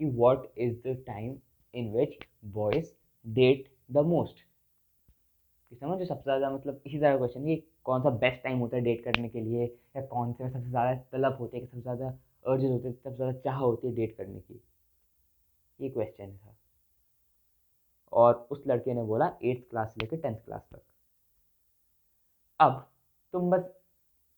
कि 0.00 0.04
what 0.06 0.46
is 0.58 0.76
the 0.86 0.96
time 1.06 1.36
in 1.74 1.92
which 1.92 2.18
boys 2.54 2.92
date 3.24 3.68
the 3.92 4.04
most 4.06 4.44
कि 5.72 5.76
समझो 5.76 6.04
सबसे 6.04 6.22
ज़्यादा 6.24 6.50
मतलब 6.50 6.82
इसी 6.86 6.98
तरह 6.98 7.10
का 7.10 7.16
क्वेश्चन 7.18 7.46
ये 7.48 7.56
कौन 7.84 8.02
सा 8.02 8.10
बेस्ट 8.18 8.42
टाइम 8.44 8.58
होता 8.58 8.76
है 8.76 8.82
डेट 8.82 9.04
करने 9.04 9.28
के 9.28 9.40
लिए, 9.40 9.64
या 9.96 10.02
कौन 10.06 10.32
से 10.32 10.50
सबसे 10.50 10.68
ज़्यादा 10.70 10.94
तलब 11.12 11.36
होते 11.40 11.56
हैं, 11.56 11.66
सबसे 11.66 11.80
ज़्यादा 11.82 12.08
अर्जेंट 12.44 12.72
होते 12.72 12.88
हैं, 12.88 12.94
सबसे 12.94 13.16
ज़्यादा 13.16 13.38
चाह 13.40 13.58
होती 13.58 13.88
है 13.88 13.94
डेट 13.94 14.16
करने 14.16 14.40
की? 14.40 14.60
ये 15.78 15.88
क्वेश्चन 15.90 16.36
था 16.36 16.56
और 18.16 18.46
उस 18.50 18.62
लड़के 18.66 18.94
ने 18.94 19.02
बोला 19.02 19.26
एट्थ 19.44 19.70
क्लास 19.70 19.88
से 19.88 20.00
लेकर 20.00 20.16
टेंथ 20.16 20.36
क्लास 20.36 20.60
तक। 20.74 20.82
अब 22.60 22.86
तुम 23.32 23.50
बस 23.50 23.64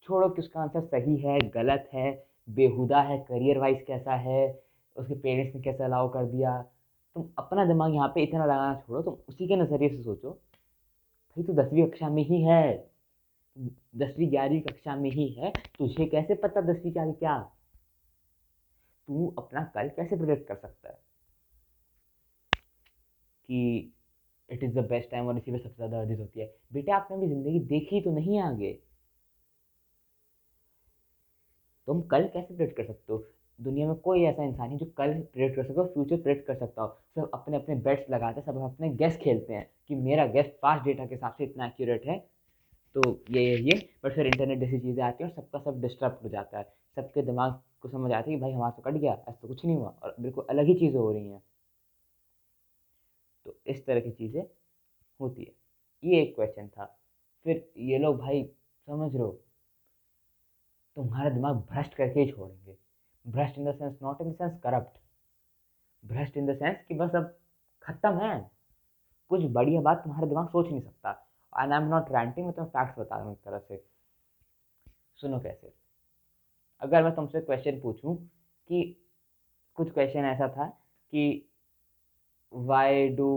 छोड़ो 0.03 0.29
कि 0.29 0.43
उसका 0.43 0.61
आंसर 0.61 0.81
सही 0.81 1.17
है, 1.17 1.39
गलत 1.41 1.89
है, 1.93 2.27
बेहुदा 2.49 3.01
है 3.01 3.19
करियर 3.19 3.59
वाइज 3.59 3.85
कैसा 3.87 4.15
है, 4.15 4.63
उसके 4.97 5.15
पेरेंट्स 5.15 5.55
ने 5.55 5.63
कैसे 5.63 5.85
अलाउ 5.85 6.09
कर 6.09 6.25
दिया। 6.25 6.63
तुम 7.17 7.29
अपना 7.39 7.65
दिमाग 7.65 7.95
यहाँ 7.95 8.09
पे 8.09 8.23
इतना 8.23 8.45
लगाना 8.45 8.81
छोड़ो, 8.87 9.03
तुम 9.03 9.17
उसी 9.29 9.49
के 9.49 9.57
नज़रिए 9.57 9.89
से 9.89 10.03
सोचो। 10.03 10.31
भाई 10.31 11.45
तू 11.45 11.53
दसवीं 11.53 11.87
कक्षा 11.87 12.09
में 12.09 12.23
ही 12.23 12.43
है, 12.43 12.91
दसवीं 13.97 14.31
ग्यारहवीं 14.31 14.61
कक्षा 14.61 14.97
में 14.97 15.11
ही 15.11 15.29
है, 15.29 15.53
तुझे 15.79 16.07
कैसे 16.07 16.35
पता 16.35 16.61
दसवीं 16.61 16.93
क्या 16.93 17.11
क्या? 17.13 17.39
तू 19.09 19.35
अपना 19.39 19.65
कल 19.65 19.89
कैसे 19.89 20.17
प्रोजेक्ट 20.17 20.49
कर 20.49 20.57
सकता 20.57 20.89
है? 20.89 21.08
कि 23.49 23.93
it 24.49 24.62
is 24.64 24.75
the 24.75 24.87
best 24.88 25.11
time 25.11 25.28
और 25.28 25.38
इसी 25.38 25.50
में 25.50 25.59
सबसे 25.59 25.76
ज़्यादा 25.76 26.00
अर्जित 26.00 26.19
होती 26.21 26.40
है। 26.40 26.52
बेटा, 26.73 26.97
आपने 26.97 27.17
भी 27.17 27.28
ज़िंदगी 27.28 27.61
देखी 27.69 28.00
तो 28.00 28.11
नहीं 28.11 28.40
आगे। 28.40 28.73
तुम 31.88 32.00
कल 32.02 32.23
कैसे 32.25 32.55
प्रेडिक्ट 32.57 32.76
कर 32.76 32.85
सकते 32.85 33.12
हो? 33.12 33.25
दुनिया 33.59 33.87
में 33.88 33.95
कोई 33.97 34.23
ऐसा 34.25 34.45
इंसान 34.45 34.71
है 34.71 34.76
जो 34.78 34.87
कल 34.99 35.12
प्रेडिक्ट 35.33 35.57
कर 35.57 35.64
सकता 35.64 35.81
हो 35.81 35.87
फ्यूचर 35.87 36.17
प्रेडिक्ट 36.23 36.47
कर 36.47 36.55
सकता 36.57 36.83
हो। 36.83 36.88
सब 37.17 37.31
अपने 37.35 37.57
अपने 37.57 37.75
बेट्स 37.76 38.11
लगाते 38.11 38.40
हैं, 38.40 38.47
सब 38.47 38.62
अपने 38.64 38.88
गेस्ट 38.95 39.21
खेलते 39.21 39.55
हैं 39.55 39.69
कि 39.88 39.95
मेरा 39.97 40.26
गेस्ट 40.26 40.50
पास्ट 40.62 40.85
डेटा 40.85 41.07
के 41.07 41.14
हिसाब 41.14 41.35
से 41.38 41.45
इतना 41.45 41.67
एक्यूरेट 41.67 42.05
है। 42.07 42.19
तो 42.97 43.02
ये 43.31 43.43
ये 43.45 43.57
ये, 43.61 43.75
बट 44.05 44.14
फिर 44.14 44.26
इंटरनेट 44.26 44.59
जैसी 44.61 44.78
चीज़ें 44.81 45.02
आती 45.05 45.25
हैं 45.25 45.31
और 45.31 45.37
सबका 45.37 45.59
सब 45.61 45.81
डिस्टर्ब 45.83 46.19
हो 46.23 46.28
जाता 46.28 46.59
है। 46.59 46.64
सबके 46.97 47.23
दिमाग 47.23 47.61
को 47.83 47.88
समझ 47.88 48.12
आती 48.12 48.31
है 48.31 48.37
कि 48.37 48.40
भाई 48.43 48.52
हमारा 48.52 48.71
तो 48.71 48.83
कट 48.83 48.95
गया, 48.95 49.12
ऐसा 49.12 49.33
तो 49.33 49.49
कुछ 49.49 49.64
नहीं 49.64 49.76
हुआ 49.76 49.88
और 50.02 50.14
बिल्कुल 50.21 50.47
अलग 50.50 50.67
ही 50.67 50.75
चीज़ें 50.75 50.99
हो 51.00 51.11
रही 51.12 51.28
हैं। 51.28 51.43
तो 53.49 53.59
इस 53.67 53.87
तरह 53.87 54.00
की 54.00 54.11
चीज़ें 54.11 54.43
होती 55.21 55.45
है। 55.45 55.52
ये 56.05 56.23
एक 56.23 56.35
क्वेश्चन 56.35 56.69
था। 56.69 56.99
फिर 57.45 57.73
ये 57.76 57.99
लोग, 57.99 58.19
भाई, 58.19 58.45
समझ 58.87 59.14
लो 59.14 59.45
तुम्हारा 60.97 61.31
दिमाग 61.31 61.57
भ्रष्ट 61.57 61.95
करके 61.95 62.21
ही 62.21 62.33
छोड़ेंगे। 62.33 62.76
भ्रष्ट 63.26 63.59
in 63.59 63.73
the 63.73 63.75
sense, 63.75 63.99
not 64.02 64.21
in 64.21 64.33
the 64.33 64.35
sense 64.35 64.61
corrupt. 64.61 64.99
भ्रष्ट 66.07 66.37
इन 66.37 66.47
द 66.47 66.57
सेंस 66.57 66.76
कि 66.88 66.95
बस 66.95 67.14
अब 67.14 67.38
खत्म 67.83 68.19
है। 68.19 68.50
कुछ 69.28 69.45
बढ़िया 69.45 69.81
बात 69.81 69.97
तुम्हारा 69.97 70.26
दिमाग 70.26 70.49
सोच 70.49 70.69
नहीं 70.69 70.81
सकता। 70.81 71.11
And 71.61 71.73
I 71.73 71.83
am 71.83 71.88
not 71.88 72.12
ranting 72.12 72.47
मैं 72.47 72.55
तुम्हें 72.55 72.71
फैक्ट्स 72.71 72.99
बता 72.99 73.17
रहा 73.17 73.25
हूँ 73.25 73.33
एक 73.33 73.43
तरह 73.45 73.59
से। 73.59 73.85
सुनो 75.14 75.40
कैसे? 75.40 75.75
अगर 76.81 77.02
मैं 77.02 77.14
तुमसे 77.14 77.40
क्वेश्चन 77.40 77.81
पूछूँ 77.81 78.17
कि 78.69 79.05
कुछ 79.75 79.93
क्वेश्चन 79.93 80.21
ऐसा 80.21 80.49
था 80.49 80.67
कि 81.11 81.48
वाई 82.52 83.09
डू 83.17 83.28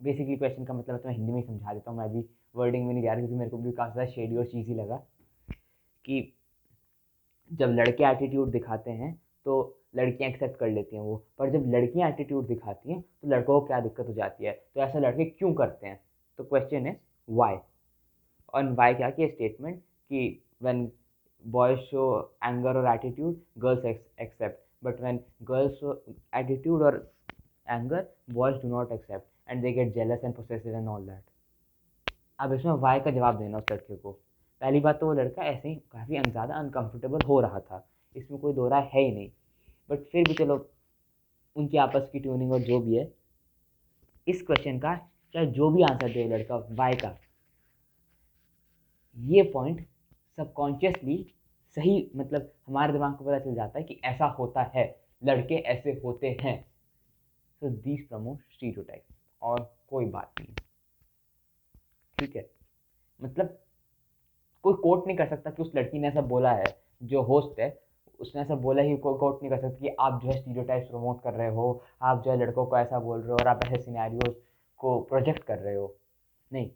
बेसिकली 0.00 0.36
क्वेश्चन 0.36 0.64
का 0.64 0.74
मतलब 0.74 1.02
मैं 1.06 1.12
हिंदी 1.14 1.32
में 1.32 1.40
ही 1.40 1.46
समझा 1.46 1.72
देता 1.74 1.90
हूँ, 1.90 1.98
मैं 1.98 2.08
भी 2.12 2.24
वर्डिंग 2.54 2.86
में 2.86 2.92
नहीं 2.94 3.02
जा 3.04 3.12
रहा 3.12 3.20
क्योंकि 3.20 3.34
मेरे 3.34 3.50
को 3.50 3.58
भी 3.58 3.72
काफ़ी 3.72 3.92
ज़्यादा 3.92 4.10
शेडी 4.12 4.36
और 4.36 4.44
चीज़ी 4.46 4.74
लगा 4.74 4.96
कि 6.04 6.32
जब 7.50 7.70
लड़के 7.70 8.04
एटीट्यूड 8.04 8.50
दिखाते 8.50 8.90
हैं 8.90 9.12
तो 9.46 9.54
लड़कियाँ 9.96 10.30
एक्सेप्ट 10.30 10.58
कर 10.58 10.68
लेती 10.68 10.96
हैं 10.96 11.02
वो। 11.02 11.16
पर 11.38 11.50
जब 11.50 11.64
लड़कियाँ 11.74 12.08
एटीट्यूड 12.10 12.46
दिखाती 12.46 12.92
हैं 12.92 13.00
तो 13.00 13.28
लड़कों 13.28 13.60
को 13.60 13.66
क्या 13.66 13.80
दिक्कत 13.80 14.06
हो 14.08 14.12
जाती 14.14 14.44
है? 14.44 14.52
तो 14.74 14.80
ऐसा 14.80 14.98
लड़के 14.98 15.24
क्यों 15.24 15.52
करते 15.54 15.86
हैं? 15.86 16.00
तो 16.38 16.44
क्वेश्चन 16.44 16.86
इज़ 16.86 16.96
वाई 17.28 17.56
और 18.54 18.72
वाई 18.74 18.94
क्या? 18.94 19.10
की 19.10 19.26
स्टेटमेंट 19.28 19.78
कि 19.78 20.40
व्हेन 20.62 20.90
बॉयज़ 21.44 21.80
शो 21.80 22.04
एंगर 22.44 22.76
और 22.76 22.94
attitude 22.94 23.40
girls 23.58 23.84
accept 23.84 24.84
but 24.84 25.00
when 25.00 25.20
girls 25.42 25.84
attitude 26.36 26.82
और 26.82 26.98
anger 27.68 28.06
boys 28.30 28.56
do 28.56 28.68
not 28.68 28.92
accept 28.92 29.50
and 29.50 29.62
they 29.62 29.72
get 29.72 29.94
jealous 29.94 30.24
and 30.24 30.34
possessive 30.34 30.74
and 30.74 30.88
all 30.88 31.06
that 31.06 31.22
अब 32.38 32.52
इसमें 32.52 32.72
वाई 32.72 33.00
का 33.00 33.10
जवाब 33.10 33.38
देना 33.38 33.58
उस 33.58 33.64
लड़के 33.72 33.96
को। 33.96 34.12
पहली 34.62 34.80
बात 34.80 35.00
तो 35.00 35.06
वो 35.06 35.12
लड़का 35.12 35.42
ऐसे 35.42 35.68
ही 35.68 35.74
काफ़ी 35.74 36.20
ज़्यादा 36.20 36.54
अनकम्फर्टेबल 36.54 37.24
हो 37.26 37.40
रहा 37.40 37.60
था। 37.60 37.86
इसमें 38.16 38.40
कोई 38.40 38.52
दो 38.52 38.68
राय 38.68 38.90
है 38.94 39.00
ही 39.00 39.12
नहीं। 39.12 39.30
बट 39.90 40.04
फिर 40.04 40.28
भी 40.28 40.34
चलो, 40.34 40.56
उनकी 41.56 41.76
आपस 41.76 42.08
की 42.12 42.20
ट्यूनिंग 42.20 42.52
और 42.52 42.60
जो 42.60 42.80
भी 42.80 42.96
है, 42.96 43.12
इस 44.26 44.42
क्वेश्चन 44.42 44.78
का, 44.78 44.94
चाहे 45.34 45.46
जो 45.46 45.70
भी 45.70 45.82
आंसर 45.82 46.12
दे 46.12 46.24
लड़का 46.28 46.56
वाई 46.56 46.94
का। 46.94 47.16
ये 49.16 49.42
पॉइंट 49.42 49.86
सबकॉन्शियसली 50.38 51.24
सही 51.76 52.10
मतलब 52.16 52.52
हमारे 52.66 52.92
दिमाग 52.92 53.16
को 53.16 53.24
पता 53.24 53.38
चल 53.38 53.54
जाता 53.54 53.78
है 53.78 53.84
कि 53.84 54.00
ऐसा 54.04 54.26
होता 54.26 54.62
है। 54.74 54.94
लड़के 55.24 55.54
ऐसे 55.54 56.00
होते 56.04 56.36
हैं। 56.40 56.64
सो 57.60 57.68
दीज 57.68 58.08
प्रमोट 58.08 58.38
स्टीरियोटाइप 58.52 59.04
और 59.42 59.76
कोई 59.90 60.04
बात 60.04 60.32
नहीं। 60.40 60.54
ठीक 62.18 62.36
है? 62.36 62.50
मतलब 63.22 63.58
कोई 64.62 64.74
कोट 64.74 65.06
नहीं 65.06 65.16
कर 65.16 65.28
सकता 65.28 65.50
कि 65.50 65.62
उस 65.62 65.72
लड़की 65.76 65.98
ने 65.98 66.08
ऐसा 66.08 66.20
बोला 66.20 66.52
है, 66.52 66.64
जो 67.02 67.22
होस्ट 67.22 67.60
है, 67.60 67.80
उसने 68.20 68.42
ऐसा 68.42 68.54
बोला 68.54 68.82
ही, 68.82 68.96
कोई 68.96 69.18
कोट 69.18 69.42
नहीं 69.42 69.50
कर 69.50 69.60
सकता 69.60 69.78
कि 69.78 69.88
आप 69.88 70.20
जो 70.22 70.28
है 70.28 70.40
स्टीरियोटाइप्स 70.40 70.88
प्रमोट 70.88 71.22
कर 71.22 71.34
रहे 71.34 71.48
हो, 71.48 71.82
आप 72.02 72.22
जो 72.24 72.30
है 72.30 72.36
लड़कों 72.36 72.66
को 72.66 72.78
ऐसा 72.78 72.98
बोल 72.98 73.20
रहे 73.20 73.30
हो 73.30 73.34
और 73.34 73.48
आप 73.48 73.60
ऐसे 73.64 73.82
सिनेरियोज 73.82 74.34
को 74.78 75.00
प्रोजेक्ट 75.00 75.42
कर 75.42 75.58
रहे 75.58 75.74
हो। 75.74 75.96
नहीं, 76.52 76.70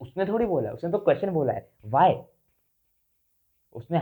उसने 0.00 0.26
थोड़ी 0.26 0.46
बोला, 0.46 0.70
उसने 0.70 0.90
तो 0.90 0.98
क्वेश्चन 0.98 1.30
बोला 1.30 1.52
है। 1.52 1.70
वाई 1.84 2.14
उसने 3.72 4.00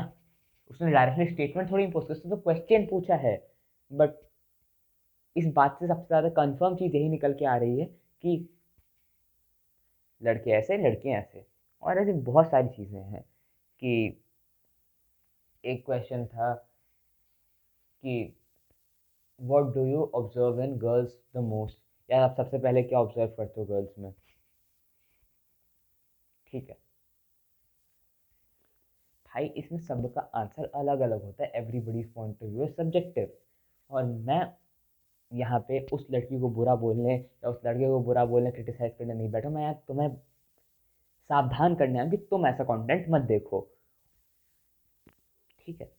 उसने 0.70 0.90
डायरेक्टली 0.90 1.26
स्टेटमेंट 1.26 1.70
थोड़ी 1.70 1.84
इम्पोज 1.84 2.04
उसने 2.04 2.30
तो 2.30 2.36
क्वेश्चन 2.36 2.86
पूछा 2.86 3.16
है 3.16 3.36
बट 3.92 4.10
इस 5.36 5.46
बात 5.54 5.76
से 5.80 5.86
सबसे 5.88 6.06
ज़्यादा 6.06 6.28
कंफर्म 6.36 6.76
चीज़ 6.76 6.96
यही 6.96 7.08
निकल 7.08 7.32
के 7.34 7.44
आ 7.46 7.56
रही 7.56 7.78
है 7.80 7.86
कि 8.24 8.36
लड़के 10.20 10.50
ऐसे 10.52 10.76
लड़के 10.78 11.08
ऐसे। 11.10 11.44
और 11.82 11.98
ऐसी 11.98 12.12
बहुत 12.22 12.50
सारी 12.50 12.68
चीज़ें 12.68 13.00
हैं 13.02 13.22
कि 13.82 13.94
एक 15.64 15.84
क्वेश्चन 15.86 16.24
था 16.26 16.52
कि 18.02 18.14
what 19.40 19.66
do 19.74 19.84
you 19.86 20.00
observe 20.14 20.60
in 20.62 20.76
girls 20.78 21.14
the 21.36 21.44
most 21.44 21.78
यार 22.08 22.22
आप 22.22 22.34
सबसे 22.36 22.58
पहले 22.58 22.82
क्या 22.84 22.98
ऑब्ज़र्व 23.00 23.30
करते 23.36 23.60
हो 23.60 23.66
गर्ल्स 23.66 23.98
में? 23.98 24.12
ठीक 26.46 26.70
है। 26.70 26.76
भाई, 29.28 29.46
इसमें 29.58 29.78
सबका 29.80 30.20
आंसर 30.36 30.70
अलग 30.76 31.00
अलग 31.02 31.22
होता 31.22 31.44
है। 31.44 31.50
Everybody's 31.56 32.12
point 32.14 32.36
of 32.36 32.50
view 32.50 32.66
subjective 32.68 33.32
और 33.90 34.04
मैं 34.04 34.40
यहाँ 35.34 35.58
पे 35.68 35.80
उस 35.92 36.06
लड़की 36.10 36.38
को 36.40 36.48
बुरा 36.50 36.74
बोलने 36.76 37.14
या 37.14 37.50
उस 37.50 37.60
लड़के 37.66 37.86
को 37.86 38.00
बुरा 38.04 38.24
बोलने 38.24 38.50
क्रिटिसाइज 38.50 38.94
करने 38.98 39.14
नहीं 39.14 39.30
बैठा। 39.30 39.48
मैं 39.48 39.62
यार 39.62 39.74
तुम्हें 39.88 40.08
सावधान 41.30 41.74
करने 41.74 41.98
आया 41.98 42.08
कि 42.10 42.16
तुम 42.30 42.46
ऐसा 42.46 42.64
कंटेंट 42.64 43.06
मत 43.10 43.22
देखो। 43.22 43.60
ठीक 45.60 45.80
है? 45.80 45.90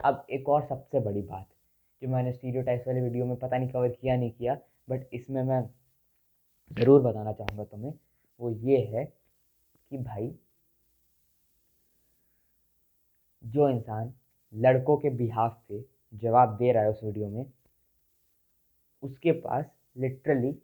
अब 0.00 0.26
एक 0.30 0.48
और 0.48 0.66
सबसे 0.66 1.00
बड़ी 1.00 1.22
बात, 1.22 1.46
जो 2.02 2.08
मैंने 2.08 2.32
स्टीरियोटाइप्स 2.32 2.86
वाले 2.88 3.00
वीडियो 3.00 3.26
में 3.26 3.36
पता 3.36 3.58
नहीं 3.58 3.68
कवर 3.68 3.88
किया, 3.90 4.16
नहीं 4.16 4.30
किया 4.30 4.58
बट 4.90 5.08
इसमें 5.14 5.42
मैं 5.42 5.62
ज़रूर 6.70 7.02
बताना 7.02 7.32
चाहूँगा 7.32 7.64
तुम्हें, 7.64 7.92
वो 8.40 8.50
ये 8.50 8.78
है 8.86 9.04
कि 9.04 9.98
भाई, 9.98 10.34
जो 13.42 13.68
इंसान 13.68 14.12
लड़कों 14.52 14.96
के 14.96 15.10
बिहाफ 15.12 15.60
पे 15.68 15.84
जवाब 16.14 16.56
दे 16.56 16.72
रहा 16.72 16.82
है 16.82 16.90
उस 16.90 17.00
वीडियो 17.04 17.28
में 17.28 17.44
उसके 19.04 19.32
पास 19.32 19.64
लिटरली 19.96 20.54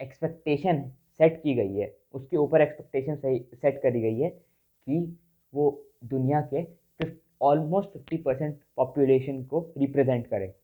एक्सपेक्टेशन 0.00 0.82
सेट 1.20 1.42
की 1.42 1.54
गई 1.54 1.74
है। 1.74 1.94
उसके 2.14 2.36
ऊपर 2.36 2.60
एक्सपेक्टेशन 2.60 3.16
सेट 3.54 3.80
करी 3.82 4.00
गई 4.00 4.18
है 4.20 4.28
कि 4.30 4.98
वो 5.52 5.70
दुनिया 6.04 6.40
के 6.52 6.64
ऑलमोस्ट 7.40 7.88
फिफ्टी 7.90 8.16
परसेंट 8.18 8.58
पॉपुलेशन 8.76 9.42
को 9.44 9.60
रिप्रेजेंट 9.78 10.26
करे। 10.26 10.54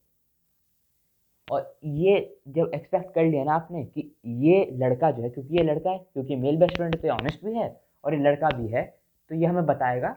और 1.48 1.76
ये 1.84 2.40
जब 2.48 2.70
एक्सपेक्ट 2.74 3.12
कर 3.14 3.24
लिया 3.24 3.44
ना 3.44 3.54
आपने 3.54 3.84
कि 3.86 4.10
ये 4.26 4.64
लड़का 4.74 5.10
जो 5.10 5.22
है, 5.22 5.30
क्योंकि 5.30 5.56
ये 5.56 5.62
लड़का 5.62 5.90
है, 5.90 5.98
क्योंकि 5.98 6.36
मेल 6.36 6.56
बेस्ट 6.56 6.76
फ्रेंड 6.76 6.96
तो 7.02 7.08
ऑनेस्ट 7.08 7.44
भी 7.44 7.54
है 7.54 7.80
और 8.04 8.14
ये 8.14 8.20
लड़का 8.20 8.48
भी 8.58 8.68
है 8.68 8.84
तो 9.30 9.34
ये 9.34 9.46
हमें 9.46 9.66
बताएगा 9.66 10.08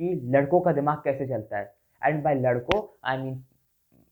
कि 0.00 0.14
लड़कों 0.26 0.60
का 0.60 0.72
दिमाग 0.72 0.98
कैसे 1.04 1.26
चलता 1.28 1.58
है। 1.58 1.74
एंड 2.02 2.22
बाय 2.22 2.34
लड़कों 2.34 2.82
I 3.04 3.18
mean 3.18 3.44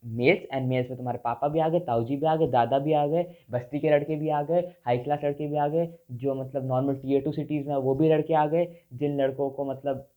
males 0.05 0.47
and 0.53 0.69
males 0.69 0.89
में 0.91 0.97
तुम्हारे 0.97 1.19
पापा 1.25 1.49
भी 1.49 1.61
आ 1.61 1.69
गए 1.69 1.81
ताऊजी 1.81 2.17
भी 2.17 2.27
आ 2.27 2.37
गए 2.37 2.47
दादा 2.51 2.79
भी 2.79 2.93
आ 2.93 3.07
गए 3.07 3.25
बस्ती 3.51 3.79
के 3.81 3.91
लड़के 3.91 4.17
भी 4.17 4.29
आ 4.31 4.43
गए 4.43 4.61
हाई 4.87 4.99
क्लास 4.99 5.21
लड़के 5.25 5.49
भी 5.49 5.57
आ 5.57 5.69
गए 5.69 5.89
जो 6.15 6.35
मतलब 6.35 6.67
नॉर्मल 6.67 6.95
टीयर 6.97 7.23
टू 7.23 7.33
सिटीज़ 7.33 7.69
में 7.69 7.77
वो 7.77 7.95
भी 7.95 8.09
लड़के 8.09 8.35
आ 8.35 8.47
गए 8.47 8.67
जिन 8.95 9.21
लड़कों 9.21 9.51
को 9.51 9.65
मतलब 9.65 10.09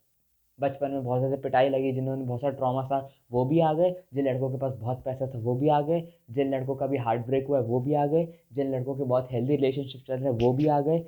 बचपन 0.60 0.92
में 0.92 1.04
बहुत 1.04 1.20
ज़्यादा 1.20 1.38
पिटाई 1.38 1.70
लगी 1.70 1.92
जिन्होंने 1.92 2.26
बहुत 2.26 2.42
सारा 2.42 2.54
ट्रॉमा 2.54 2.84
था 2.84 3.00
वो 3.32 3.44
भी 3.46 3.60
आ 3.60 3.74
गए 3.74 3.92
जिन 4.14 4.28
लड़कों 4.28 4.50
के 4.52 4.58
पास 4.58 4.74
बहुत 4.74 5.04
पैसा 5.06 5.28
था 5.28 5.40
वो 5.40 5.56
भी 5.56 5.70
आ 5.70 5.82
गए 5.82 6.02
जिन 6.32 6.54
लड़कों 6.56 6.76
का 6.76 6.88
भी 6.88 6.98
हार्ट 6.98 7.26
ब्रेक 7.28 7.48
हुआ 7.48 7.60
है 7.60 7.64
वो 7.66 7.80
भी 7.80 7.94
आ 7.94 8.06
गए 8.06 8.28
जिन 8.54 8.76
लड़कों 8.76 8.96
के 8.96 9.04
बहुत 9.04 9.32
हेल्दी 9.32 9.56
रिलेशनशिप 9.56 10.04
चल 10.08 10.14
रहे 10.14 10.24
हैं 10.24 10.38
वो 10.40 10.54
भी 10.54 10.68
आ 10.68 10.80
गए 10.82 11.04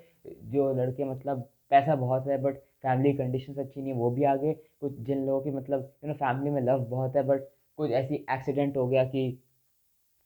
जो 0.45 0.71
लड़के 0.73 1.05
मतलब 1.05 1.47
पैसा 1.69 1.95
बहुत 1.95 2.27
है 2.27 2.41
बट 2.41 2.57
फैमिली 2.83 3.13
कंडीशन 3.13 3.53
अच्छी 3.55 3.81
नहीं 3.81 3.91
है 3.93 3.97
वो 3.99 4.09
भी 4.11 4.23
आ 4.23 4.35
गए 4.35 4.53
कुछ 4.81 4.99
जिन 5.01 5.25
लोगों 5.25 5.41
की 5.41 5.51
मतलब 5.51 5.91
यू 6.03 6.07
नो 6.07 6.13
फैमिली 6.15 6.51
में 6.51 6.61
लव 6.61 6.83
बहुत 6.89 7.15
है 7.15 7.23
बट 7.27 7.47
कुछ 7.77 7.91
ऐसी 7.91 8.15
एक्सीडेंट 8.31 8.77
हो 8.77 8.87
गया 8.87 9.03
कि 9.05 9.31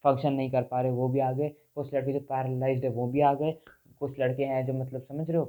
फ़ंक्शन 0.03 0.33
नहीं 0.33 0.51
कर 0.51 0.63
पा 0.63 0.81
रहे, 0.81 0.91
वो 0.91 1.07
भी 1.09 1.19
आ 1.19 1.31
गए। 1.31 1.49
कुछ 1.75 1.93
लड़के 1.93 2.13
जो 2.13 2.19
पैरालाइज्ड 2.19 2.83
है, 2.85 2.89
वो 2.91 3.07
भी 3.07 3.21
आ 3.21 3.33
गए। 3.33 3.51
कुछ 3.99 4.19
लड़के 4.19 4.43
हैं 4.43 4.65
जो 4.65 4.73
मतलब 4.73 5.01
समझ 5.01 5.29
रहे 5.29 5.37
हो? 5.37 5.45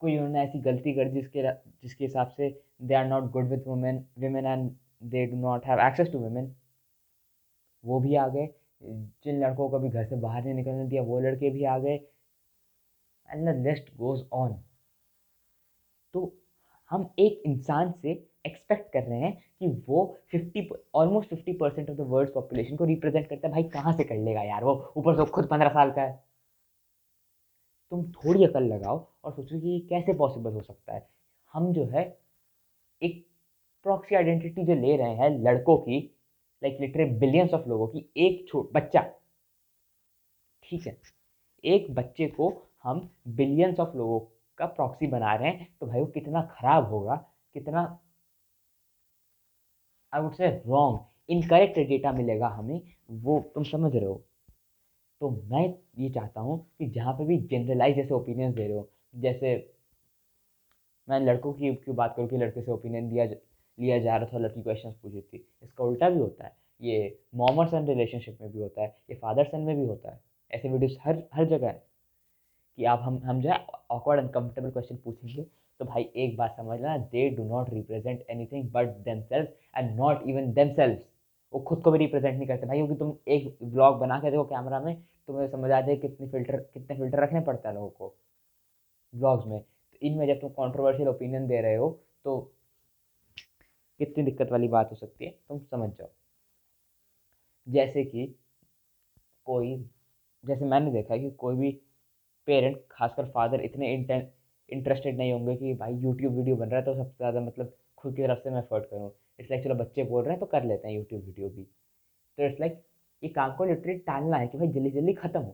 कोई 0.00 0.16
उन्होंने 0.16 0.42
ऐसी 0.42 0.58
गलती 0.60 0.94
कर 0.94 1.08
दी 1.08 1.20
जिसके 1.20 1.42
जिसके 1.82 2.04
हिसाब 2.04 2.28
से 2.36 2.48
they 2.82 2.94
are 2.94 3.04
not 3.06 3.30
good 3.32 3.48
with 3.48 3.66
women 3.66 4.04
women 4.18 4.46
and 4.46 4.70
they 5.02 5.24
do 5.26 5.36
not 5.36 5.66
have 5.66 5.80
access 5.80 6.10
to 6.12 6.18
women 6.18 6.54
वो 7.84 8.00
भी 8.00 8.14
आ 8.14 8.26
गए। 8.28 8.48
जिन 8.82 9.40
लड़कों 9.40 9.68
को 9.70 9.78
भी 9.78 9.88
घर 9.88 10.04
से 10.04 10.16
बाहर 10.16 10.44
नहीं 10.44 10.54
निकलने 10.54 10.86
दिया, 10.86 11.02
वो 11.02 11.20
लड़के 11.20 11.50
भी 11.50 11.64
आ 11.64 11.78
गए। 11.78 11.96
And 13.28 13.48
the 13.48 13.56
list 13.66 13.94
goes 13.96 14.24
on 14.32 14.62
तो 16.14 16.32
हम 16.90 17.08
एक 17.18 17.42
इंसान 17.46 17.92
से 17.92 18.14
एक्सपेक्ट 18.44 18.92
कर 18.92 19.02
रहे 19.02 19.18
हैं 19.20 19.32
कि 19.60 19.68
वो 19.88 20.04
fifty 20.30 20.68
almost 20.94 21.28
fifty 21.30 21.52
percent 21.52 21.90
of 21.90 21.96
the 21.96 22.00
world 22.00 22.32
population 22.34 22.76
को 22.76 22.84
रिप्रेजेंट 22.84 23.28
करता 23.28 23.46
है। 23.48 23.52
भाई, 23.52 23.62
कहाँ 23.64 23.92
से 23.96 24.04
कर 24.04 24.16
लेगा 24.16 24.42
यार 24.42 24.64
वो? 24.64 24.92
ऊपर 24.96 25.16
से 25.16 25.30
खुद 25.30 25.46
पंद्रह 25.46 25.68
साल 25.68 25.90
का 25.90 26.02
है। 26.02 26.22
तुम 27.92 28.04
थोड़ी 28.12 28.44
अकल 28.44 28.64
लगाओ 28.64 29.06
और 29.24 29.32
सोचो 29.32 29.60
कि 29.60 29.68
ये 29.68 29.78
कैसे 29.80 30.12
पॉसिबल 30.12 30.52
हो 30.52 30.60
सकता 30.60 30.94
है। 30.94 31.06
हम 31.54 31.72
जो 31.72 31.84
है, 31.84 32.04
एक 33.02 33.26
प्रॉक्सी 33.84 34.14
आइडेंटिटी 34.14 34.64
जो 34.64 34.74
ले 34.74 34.96
रहे 34.96 35.14
हैं 35.14 35.30
लड़कों 35.40 35.76
की 35.78 35.98
लाइक 36.62 36.78
लिटरे 36.80 37.04
बिलियंस 37.04 37.54
ऑफ़ 37.54 37.68
लोगों 37.68 37.86
की, 37.88 38.08
एक 38.16 38.46
छोट 38.48 38.70
बच्चा। 38.72 39.00
ठीक 40.62 40.86
है? 40.86 40.96
एक 41.64 41.94
बच्चे 41.94 42.26
को 42.28 42.52
हम 42.84 43.08
बिलियंस 43.28 43.80
ऑफ़ 43.80 43.96
लोगों 43.96 44.20
का 44.58 44.66
प्रॉक्सी 44.66 45.06
बना 45.06 45.34
रहे 45.34 45.48
हैं 45.48 45.68
तो 45.80 45.86
भाई 45.86 46.00
वो 46.00 46.06
कितना 46.06 46.42
ख़राब 46.52 46.88
होगा, 46.88 47.14
कितना 47.54 47.98
I 50.12 50.22
would 50.22 50.34
say 50.34 50.48
wrong 50.66 50.98
incorrect 51.28 51.78
data 51.78 52.12
मिलेगा 52.12 52.48
हमें, 52.48 52.80
वो 53.10 53.40
तुम 53.54 53.64
समझ 53.64 53.94
रहे 53.94 54.04
हो। 54.04 54.22
तो 55.20 55.30
मैं 55.50 55.62
ये 55.98 56.08
चाहता 56.10 56.40
हूँ 56.40 56.58
कि 56.78 56.86
जहाँ 56.90 57.12
पे 57.14 57.24
भी 57.24 57.38
जनरलाइज 57.50 57.96
जैसे 57.96 58.14
ओपिनियंस 58.14 58.54
दे 58.54 58.66
रहे 58.66 58.76
हो, 58.76 58.88
जैसे 59.16 59.54
मैं 61.08 61.20
लड़कों 61.20 61.52
की 61.52 61.74
क्यों 61.74 61.96
बात 61.96 62.14
करूँ 62.16 62.28
कि 62.28 62.36
लड़के 62.36 62.62
से 62.62 62.70
ओपिनियन 62.72 63.08
दिया 63.08 63.24
लिया 63.24 63.98
जा 63.98 64.16
रहा 64.16 64.28
था, 64.32 64.38
लड़की 64.38 64.62
क्वेश्चन 64.62 64.92
पूछ 65.02 65.12
थी। 65.14 65.44
इसका 65.62 65.84
उल्टा 65.84 66.08
भी 66.10 66.18
होता 66.20 66.44
है। 66.44 66.56
ये 66.82 67.18
मॉमर 67.34 67.66
सन 67.68 67.86
रिलेशनशिप 67.86 68.38
में 68.42 68.50
भी 68.52 68.60
होता 68.60 68.82
है, 68.82 68.96
ये 69.10 69.16
फादर 69.16 69.44
सन 69.44 69.60
में 69.60 69.76
भी 69.76 69.86
होता 69.86 70.10
है। 70.10 70.20
ऐसे 70.50 70.68
वीडियोस 70.68 70.96
हर 71.02 71.22
हर 71.34 71.44
जगह 71.46 71.68
है 71.68 71.82
कि 72.78 72.84
आप 72.84 73.00
हम 73.02 73.20
हम 73.24 73.40
जो 73.42 73.50
है 73.50 73.56
ऑकवर्ड 73.90 74.20
अनकम्फर्टेबल 74.20 74.70
क्वेश्चन 74.70 74.96
पूछेंगे 74.96 75.46
तो 75.82 75.86
भाई 75.86 76.02
एक 76.16 76.36
बात 76.36 76.54
समझना 76.56 76.96
they 77.12 77.28
do 77.36 77.44
not 77.44 77.70
represent 77.70 78.20
anything 78.30 78.70
but 78.72 78.88
them 79.06 79.22
and 79.76 79.90
not 79.96 80.28
even 80.28 80.52
them 80.52 80.68
वो 81.52 81.60
खुद 81.60 81.82
को 81.82 81.90
भी 81.90 81.98
रिप्रेजेंट 81.98 82.36
नहीं 82.36 82.46
करते। 82.48 82.66
भाई, 82.66 82.76
क्योंकि 82.78 82.94
तुम 82.94 83.16
एक 83.28 83.56
ब्लॉग 83.62 83.98
बना 83.98 84.18
के 84.20 84.30
देखो 84.30 84.44
कैमरा 84.44 84.80
में, 84.80 84.94
तुम्हें 85.26 85.48
समझ 85.50 85.70
आ 85.70 85.80
जाए 85.80 85.96
कितनी 85.96 86.28
फ़िल्टर 86.28 86.56
कितने 86.74 86.96
फ़िल्टर 86.96 87.22
रखने 87.22 87.40
पड़ता 87.40 87.68
है 87.68 87.74
लोगों 87.74 87.88
को 87.88 88.14
ब्लॉग्स 89.14 89.46
में। 89.46 89.60
तो 89.60 89.98
इनमें 90.02 90.26
जब 90.26 90.40
तुम 90.40 90.50
कॉन्ट्रोवर्शियल 90.50 91.08
ओपिनियन 91.08 91.46
दे 91.48 91.60
रहे 91.60 91.76
हो 91.76 91.90
तो 92.24 92.38
कितनी 94.00 94.24
दिक्कत 94.24 94.52
वाली 94.52 94.68
बात 94.68 94.90
हो 94.90 94.96
सकती 94.96 95.24
है, 95.24 95.30
तुम 95.48 95.58
समझ 95.60 95.90
जाओ। 95.90 96.08
जैसे 97.66 98.04
कि 98.04 98.26
कोई, 99.46 99.76
जैसे 100.44 100.64
मैंने 100.64 100.92
देखा 100.92 101.16
कि 101.16 101.30
कोई 101.38 101.56
भी 101.56 101.70
पेरेंट 102.48 102.82
खासकर 102.90 103.30
फादर 103.30 103.60
इतने 103.60 103.92
इंटरेस्टेड 104.72 105.16
नहीं 105.18 105.32
होंगे 105.32 105.54
कि 105.56 105.74
भाई 105.76 105.94
यूट्यूब 105.94 106.36
वीडियो 106.36 106.56
बन 106.56 106.68
रहा 106.68 106.80
है 106.80 106.84
तो 106.84 106.94
सबसे 106.94 107.16
ज़्यादा 107.16 107.40
मतलब 107.40 107.74
खुद 107.98 108.14
की 108.16 108.22
तरफ़ 108.22 108.38
से 108.38 108.50
मैं 108.50 108.58
एफर्ट 108.58 108.84
करूँ। 108.90 109.10
इट्स 109.40 109.50
लाइक 109.50 109.64
चलो 109.64 109.74
बच्चे 109.76 110.02
बोल 110.04 110.22
रहे 110.24 110.32
हैं 110.32 110.40
तो 110.40 110.46
कर 110.48 110.64
लेते 110.64 110.88
हैं 110.88 110.94
यूट्यूब 110.94 111.24
वीडियो 111.24 111.48
भी। 111.48 111.62
तो 111.62 112.44
इट्स 112.44 112.60
लाइक 112.60 112.82
ये 113.22 113.28
काम 113.30 113.54
को 113.56 113.64
लिटरली 113.64 113.94
टालना 114.00 114.36
है 114.36 114.46
कि 114.48 114.58
भाई 114.58 114.68
जल्दी 114.68 114.90
जल्दी 114.90 115.12
ख़त्म 115.14 115.40
हो, 115.40 115.50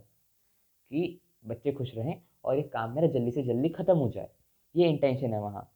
कि 0.90 1.20
बच्चे 1.46 1.72
खुश 1.72 1.94
रहें 1.96 2.20
और 2.44 2.56
ये 2.56 2.62
काम 2.64 2.94
मेरा 2.94 3.08
जल्दी 3.08 3.30
से 3.30 3.42
जल्दी 3.44 3.68
ख़त्म 3.70 3.96
हो 3.98 4.08
जाए। 4.10 4.28
ये 4.74 4.88
इंटेंशन 4.88 5.34
है 5.34 5.40
वहाँ। 5.40 5.68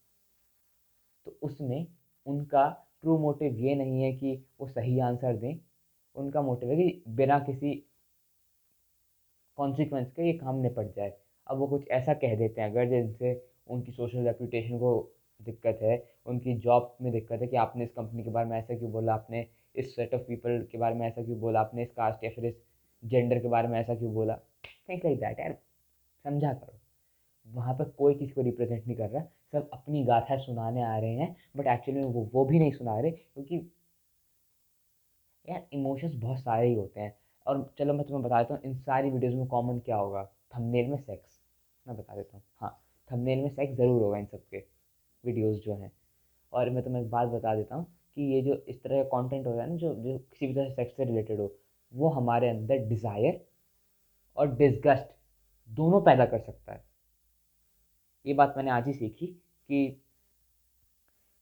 तो 1.26 1.36
उसमें 1.42 1.86
उनका 2.26 2.68
ट्रू 3.02 3.18
मोटिव 3.18 3.56
ये 3.58 3.74
नहीं 3.74 4.02
है 4.02 4.12
कि 4.12 4.34
वो 4.60 4.68
सही 4.68 4.98
आंसर 5.00 5.36
दें। 5.36 5.58
उनका 6.16 6.42
मोटिव 6.42 6.70
है 6.70 6.76
कि 6.76 7.02
बिना 7.10 7.38
किसी 7.40 7.74
कॉन्सिक्वेंस 9.58 10.10
के 10.12 10.26
ये 10.26 10.32
काम 10.34 10.60
निपट 10.62 10.94
जाए। 10.96 11.10
अब 11.52 11.58
वो 11.58 11.66
कुछ 11.68 11.88
ऐसा 11.90 12.14
कह 12.14 12.34
देते 12.36 12.60
हैं, 12.60 12.70
अगर 12.70 12.88
जिनसे 12.88 13.32
उनकी 13.68 13.92
सोशल 13.92 14.26
रेपूटेशन 14.26 14.78
को 14.78 14.92
दिक्कत 15.40 15.78
है, 15.82 15.96
उनकी 16.26 16.54
जॉब 16.58 16.96
में 17.02 17.12
दिक्कत 17.12 17.40
है 17.42 17.46
कि 17.46 17.56
आपने 17.56 17.84
इस 17.84 17.90
कंपनी 17.92 18.22
के 18.24 18.30
बारे 18.30 18.48
में 18.48 18.58
ऐसा 18.58 18.76
क्यों 18.76 18.90
बोला, 18.92 19.14
आपने 19.14 19.46
इस 19.74 19.94
सेट 19.96 20.14
ऑफ़ 20.14 20.22
पीपल 20.22 20.66
के 20.72 20.78
बारे 20.78 20.94
में 20.94 21.06
ऐसा 21.08 21.22
क्यों 21.24 21.38
बोला, 21.40 21.60
आपने 21.60 21.82
इस 21.82 21.92
कास्ट 21.92 22.24
या 22.24 22.30
फिर 22.30 22.44
इस 22.46 22.54
जेंडर 23.02 23.38
के 23.38 23.48
बारे 23.48 23.68
में 23.68 23.78
ऐसा 23.80 23.94
क्यों 23.94 24.12
बोला 24.14 24.36
थिंक 24.88 25.04
लाइक 25.04 25.18
दैट 25.20 25.40
यार 25.40 25.52
समझा 26.24 26.52
करो। 26.52 26.78
वहाँ 27.46 27.74
पर 27.74 27.84
कोई 27.98 28.14
किसी 28.14 28.32
को 28.32 28.42
रिप्रेजेंट 28.42 28.86
नहीं 28.86 28.96
कर 28.96 29.08
रहा, 29.10 29.22
सब 29.52 29.68
अपनी 29.72 30.04
गाथा 30.04 30.36
सुनाने 30.38 30.82
आ 30.82 30.96
रहे 30.98 31.14
हैं 31.14 31.36
बट 31.56 31.66
एक्चुअली 31.68 32.00
में 32.00 32.06
वो 32.08 32.28
वो 32.34 32.44
भी 32.44 32.58
नहीं 32.58 32.72
सुना 32.72 32.98
रहे, 33.00 33.10
क्योंकि 33.10 33.56
यार 35.44 35.66
इमोशंस 35.72 36.14
बहुत 36.14 36.38
सारे 36.38 36.66
ही 36.68 36.74
होते 36.74 37.00
हैं। 37.00 37.14
और 37.46 37.72
चलो 37.78 37.92
मैं 37.92 38.06
तुम्हें 38.06 38.24
बता 38.24 38.42
देता 38.42 38.54
हूँ, 38.54 38.62
इन 38.64 38.74
सारी 38.76 39.10
वीडियोज़ 39.10 39.36
में 39.36 39.46
कॉमन 39.46 39.78
क्या 39.78 39.96
होगा? 39.96 40.24
थंबनेल 40.56 40.90
में 40.90 40.96
सेक्स 40.98 41.31
मैं 41.86 41.96
बता 41.96 42.16
देता 42.16 42.36
हूँ। 42.36 42.42
हाँ 42.60 42.78
थंबनेल 43.10 43.38
में 43.38 43.48
सेक्स 43.50 43.76
ज़रूर 43.76 44.02
होगा 44.02 44.18
इन 44.18 44.26
सबके 44.26 44.58
वीडियोज़ 45.24 45.58
जो 45.60 45.74
हैं। 45.74 45.92
और 46.52 46.70
मैं 46.70 46.82
तुम्हें 46.84 47.02
एक 47.02 47.10
बात 47.10 47.28
बता 47.28 47.54
देता 47.54 47.74
हूँ 47.74 47.84
कि 48.16 48.22
ये 48.24 48.40
जो 48.42 48.54
इस 48.68 48.82
तरह 48.82 49.02
का 49.02 49.08
कंटेंट 49.10 49.46
होता 49.46 49.62
है 49.62 49.68
ना, 49.70 49.76
जो 49.76 49.94
जो 49.94 50.18
किसी 50.18 50.46
भी 50.46 50.54
तरह 50.54 50.68
से 50.68 50.74
सेक्स 50.74 50.96
से 50.96 51.04
रिलेटेड 51.04 51.40
हो, 51.40 51.52
वो 51.92 52.08
हमारे 52.10 52.48
अंदर 52.48 52.86
डिज़ायर 52.88 53.40
और 54.36 54.54
डिस्गस्ट 54.56 55.14
दोनों 55.70 56.00
पैदा 56.02 56.24
कर 56.26 56.40
सकता 56.40 56.72
है। 56.72 56.84
ये 58.26 58.34
बात 58.34 58.54
मैंने 58.56 58.70
आज 58.70 58.86
ही 58.86 58.92
सीखी 58.94 59.26
कि 59.26 60.02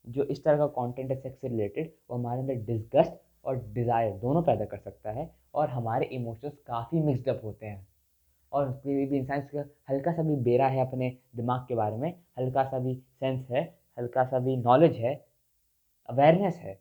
जो 0.05 0.25
इस 0.25 0.43
तरह 0.45 0.59
का 0.59 0.67
कंटेंट 0.75 1.11
है 1.11 1.17
सेक्स 1.17 1.41
से 1.41 1.49
रिलेटेड 1.49 1.93
वो 2.11 2.17
हमारे 2.17 2.41
अंदर 2.41 2.55
डिस्गस्ट 2.67 3.13
और 3.45 3.57
डिज़ायर 3.73 4.13
दोनों 4.19 4.43
पैदा 4.43 4.65
कर 4.65 4.79
सकता 4.79 5.11
है 5.11 5.31
और 5.55 5.69
हमारे 5.71 6.07
इमोशंस 6.07 6.53
काफ़ी 6.67 7.01
मिक्सडअप 7.01 7.41
होते 7.45 7.67
हैं। 7.67 7.87
और 8.53 8.69
भी 8.87 9.17
इंसान 9.19 9.41
का 9.47 9.65
हल्का 9.91 10.13
सा 10.13 10.23
भी 10.23 10.37
बेरा 10.43 10.67
है 10.69 10.81
अपने 10.81 11.17
दिमाग 11.37 11.67
के 11.69 11.75
बारे 11.75 11.97
में, 11.97 12.15
हल्का 12.39 12.65
सा 12.65 12.79
भी 12.79 12.95
सेंस 12.95 13.47
है, 13.51 13.63
हल्का 13.99 14.25
सा 14.25 14.39
भी 14.39 14.57
नॉलेज 14.57 14.97
है 14.97 15.15
अवेयरनेस 16.09 16.57
है 16.57 16.79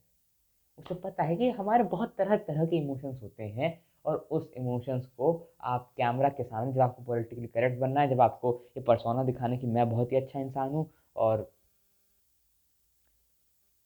उसको 0.77 0.95
पता 0.95 1.23
है 1.23 1.35
कि 1.35 1.49
हमारे 1.51 1.83
बहुत 1.85 2.15
तरह 2.17 2.37
तरह 2.39 2.65
के 2.65 2.77
इमोशंस 2.77 3.21
होते 3.23 3.43
हैं 3.43 3.79
और 4.05 4.15
उस 4.31 4.51
इमोशंस 4.57 5.05
को 5.07 5.31
आप 5.63 5.91
कैमरा 5.97 6.29
के 6.29 6.43
सामने 6.43 6.73
जब 6.73 6.81
आपको 6.81 7.03
पॉलिटिकली 7.03 7.47
करेक्ट 7.47 7.79
बनना 7.79 8.01
है, 8.01 8.09
जब 8.09 8.21
आपको 8.21 8.53
ये 8.77 8.83
परसोना 8.83 9.23
दिखाने 9.23 9.57
की 9.57 9.67
मैं 9.67 9.89
बहुत 9.89 10.11
ही 10.11 10.17
अच्छा 10.17 10.39
इंसान 10.39 10.69
हूँ 10.69 10.89
और 11.15 11.41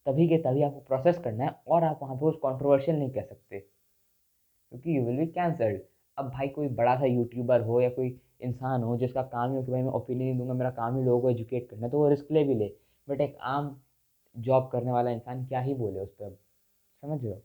तभी 0.05 0.27
के 0.27 0.37
तभी 0.37 0.61
आपको 0.63 0.79
प्रोसेस 0.79 1.17
करना 1.17 1.43
है 1.45 1.55
और 1.67 1.83
आप 1.83 1.99
वहाँ 2.01 2.15
पे 2.15 2.25
उस 2.25 2.37
कॉन्ट्रोवर्शियल 2.41 2.97
नहीं 2.97 3.09
कह 3.11 3.21
सकते, 3.21 3.59
क्योंकि 3.59 4.97
यू 4.97 5.03
विल 5.05 5.17
बी 5.17 5.25
कैंसल्ड 5.27 5.79
अब 6.17 6.29
भाई 6.29 6.47
कोई 6.47 6.67
बड़ा 6.79 6.95
सा 6.99 7.05
यूट्यूबर 7.05 7.61
हो 7.61 7.79
या 7.81 7.89
कोई 7.89 8.09
इंसान 8.43 8.83
हो 8.83 8.97
जिसका 8.97 9.21
काम 9.33 9.51
ही 9.51 9.57
हो 9.57 9.63
कि 9.63 9.71
भाई 9.71 9.81
मैं 9.81 9.91
ओपिनियन 9.91 10.27
नहीं 10.27 10.37
दूँगा, 10.37 10.53
मेरा 10.53 10.69
काम 10.71 10.97
ही 10.97 11.03
लोगों 11.03 11.21
को 11.21 11.29
एजुकेट 11.29 11.69
करना 11.69 11.87
तो 11.89 11.99
वो 11.99 12.09
रिस्क 12.09 12.31
ले 12.31 12.43
भी 12.43 12.55
ले। 12.55 12.67
बट 13.07 13.21
एक 13.21 13.37
आम 13.41 13.75
जॉब 14.35 14.69
करने 14.71 14.91
वाला 14.91 15.11
इंसान 15.11 15.45
क्या 15.45 15.59
ही 15.61 15.73
बोले 15.75 15.99
उस 15.99 16.13
पर 16.21 16.29
समझ 17.03 17.23
रहे 17.23 17.33
हो? 17.33 17.41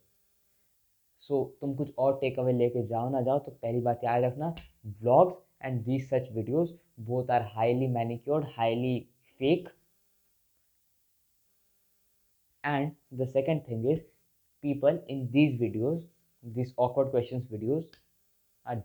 सो 1.28 1.44
तुम 1.60 1.74
कुछ 1.76 1.94
और 1.98 2.18
टेक 2.20 2.38
अवे 2.38 2.52
लेके 2.52 2.86
जाओ 2.86 3.10
ना 3.10 3.20
जाओ 3.22 3.38
तो 3.38 3.50
पहली 3.52 3.80
बात 3.80 4.04
याद 4.04 4.22
रखना 4.24 4.54
vlogs 4.86 5.42
and 5.62 5.82
these 5.84 6.08
such 6.10 6.28
videos 6.32 6.70
both 7.06 7.30
are 7.30 7.42
highly 7.54 7.86
manicured 7.94 8.46
highly 8.56 8.98
fake 9.40 9.68
and 12.64 13.18
the 13.18 13.26
second 13.26 13.64
thing 13.66 13.84
is, 13.90 14.00
people 14.64 14.96
in 15.08 15.20
these 15.32 15.52
videos, 15.60 16.00
these 16.44 16.72
awkward 16.76 17.10
questions 17.10 17.44
videos 17.52 17.84
are 18.68 18.82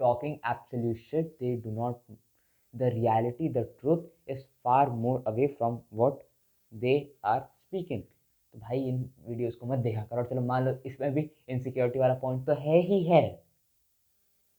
talking 0.00 0.38
absolute 0.44 0.98
shit 1.10 1.38
they 1.40 1.54
do 1.66 1.70
not 1.70 2.00
the 2.74 2.90
reality 2.94 3.48
the 3.48 3.68
truth 3.80 4.04
is 4.26 4.44
far 4.62 4.90
more 5.04 5.22
away 5.26 5.54
from 5.58 5.80
what 5.90 6.22
they 6.72 6.98
are 7.24 7.42
speaking 7.66 8.02
तो 8.54 8.58
भाई 8.58 8.78
इन 8.88 8.98
videos 9.28 9.54
को 9.54 9.66
मत 9.66 9.78
देखा 9.78 10.02
करो 10.10 10.22
चलो 10.24 10.40
मान 10.40 10.64
लो 10.64 10.74
इसमें 10.86 11.12
भी 11.14 11.30
इनसिक्योरिटी 11.48 11.98
वाला 11.98 12.14
पॉइंट 12.20 12.46
तो 12.46 12.54
है 12.60 12.80
ही 12.82 13.02
है 13.04 13.22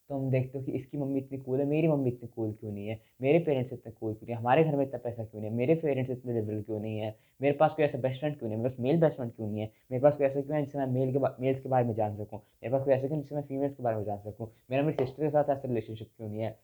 तो 0.09 0.15
हम 0.15 0.29
देखते 0.31 0.57
हो 0.57 0.63
कि 0.65 0.71
इसकी 0.71 0.97
मम्मी 0.97 1.19
इतनी 1.19 1.37
कूल 1.37 1.59
है, 1.59 1.65
मेरी 1.65 1.87
मम्मी 1.87 2.09
इतनी 2.09 2.27
कूल 2.27 2.51
क्यों 2.53 2.71
नहीं 2.71 2.87
है? 2.87 2.99
मेरे 3.21 3.39
पेरेंट्स 3.39 3.73
इतने 3.73 3.91
कूल 3.91 4.13
क्यों 4.13 4.25
नहीं 4.27 4.35
है? 4.35 4.41
हमारे 4.41 4.63
घर 4.63 4.75
में 4.75 4.85
इतना 4.85 4.99
पैसा 5.03 5.23
क्यों 5.23 5.41
नहीं 5.41 5.51
है? 5.51 5.57
मेरे 5.57 5.75
पेरेंट्स 5.75 6.11
इतने 6.11 6.33
लिबरल 6.33 6.61
क्यों 6.61 6.79
नहीं 6.79 6.97
है? 6.99 7.15
मेरे 7.41 7.55
पास 7.57 7.71
कोई 7.75 7.85
ऐसा 7.85 7.97
बेस्ट 7.97 8.19
फ्रेंड 8.19 8.37
क्यों 8.39 8.49
नहीं 8.49 8.57
है? 8.57 8.63
मेरे 8.63 8.69
पास 8.69 8.79
मेल 8.81 8.99
बेस्ट 9.01 9.15
फ्रेंड 9.15 9.31
क्यों 9.33 9.47
नहीं 9.47 9.61
है? 9.61 9.71
मेरे 9.91 10.01
पास 10.03 10.13
कोई 10.17 10.27
ऐसा 10.27 10.41
क्यों 10.41 10.57
है 10.57 10.63
जिससे 10.63 10.77
मैं 10.77 10.87
मेल 10.87 11.13
के 11.13 11.19
मेल्स 11.41 11.61
के 11.63 11.69
बारे 11.69 11.85
में 11.87 11.93
जान 11.95 12.15
सकूँ? 12.17 12.39
मेरे 12.63 12.71
पास 12.73 12.85
कोई 12.85 12.93
ऐसा 12.93 13.07
क्यों 13.07 13.19
जिससे 13.19 13.35
मैं 13.35 13.43
फीमेल्स 13.43 13.75
के 13.75 13.83
बारे 13.83 13.97
में 13.97 14.03
जान 14.05 14.19
सकूँ? 14.25 14.51
मेरा 14.71 14.83
मेरी 14.83 15.05
सिस्टर 15.05 15.23
के 15.23 15.29
साथ 15.29 15.49
ऐसा 15.49 15.67
रिलेशनशिप 15.67 16.07
क्यों 16.17 16.29
नहीं 16.29 16.41
है? 16.41 16.57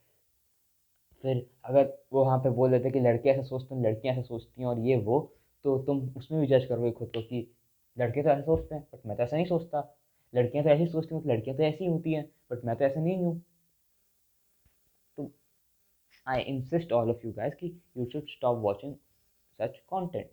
फिर 1.23 1.45
अगर 1.65 1.85
वो 2.13 2.23
वहाँ 2.25 2.37
पर 2.39 2.49
बोल 2.49 2.71
देते 2.71 2.91
कि 2.91 2.99
लड़के 2.99 3.29
ऐसा 3.29 3.43
सोचते 3.43 3.75
हैं, 3.75 3.81
लड़कियाँ 3.83 4.13
ऐसा 4.15 4.21
सोचती 4.21 4.61
हैं 4.61 4.67
और 4.69 4.79
ये 4.79 4.95
वो 4.97 5.19
तो 5.65 5.77
तुम 5.79 5.99
उसमें 6.17 6.41
भी 6.41 6.47
जज 6.47 6.65
करोगे 6.65 6.91
खुद 6.91 7.07
को 7.07 7.21
कि 7.21 7.47
लड़के 7.97 8.23
तो 8.23 8.29
ऐसा 8.29 8.41
सोचते 8.41 8.75
हैं 8.75 8.83
बट 8.93 9.05
मैं 9.05 9.17
तो 9.17 9.23
ऐसा 9.23 9.35
नहीं 9.35 9.45
सोचता। 9.45 9.81
लड़कियाँ 10.33 10.63
तो 10.63 10.69
ऐसी 10.69 10.85
सोचती 10.87 11.15
हूँ 11.15 11.23
लड़कियाँ 11.27 11.57
तो 11.57 11.63
ऐसी 11.63 11.85
होती 11.85 12.13
हैं 12.13 12.25
बट 12.51 12.65
मैं 12.65 12.75
तो 12.75 12.85
ऐसे 12.85 12.99
नहीं 12.99 13.17
हूँ। 13.17 13.39
तो 15.17 15.31
I 16.27 16.41
insist 16.41 16.91
all 16.93 17.09
of 17.09 17.25
you 17.25 17.33
guys 17.33 17.55
कि 17.59 17.67
you 17.97 18.05
should 18.05 18.29
stop 18.29 18.57
watching 18.63 18.95
such 19.59 19.79
content 19.89 20.29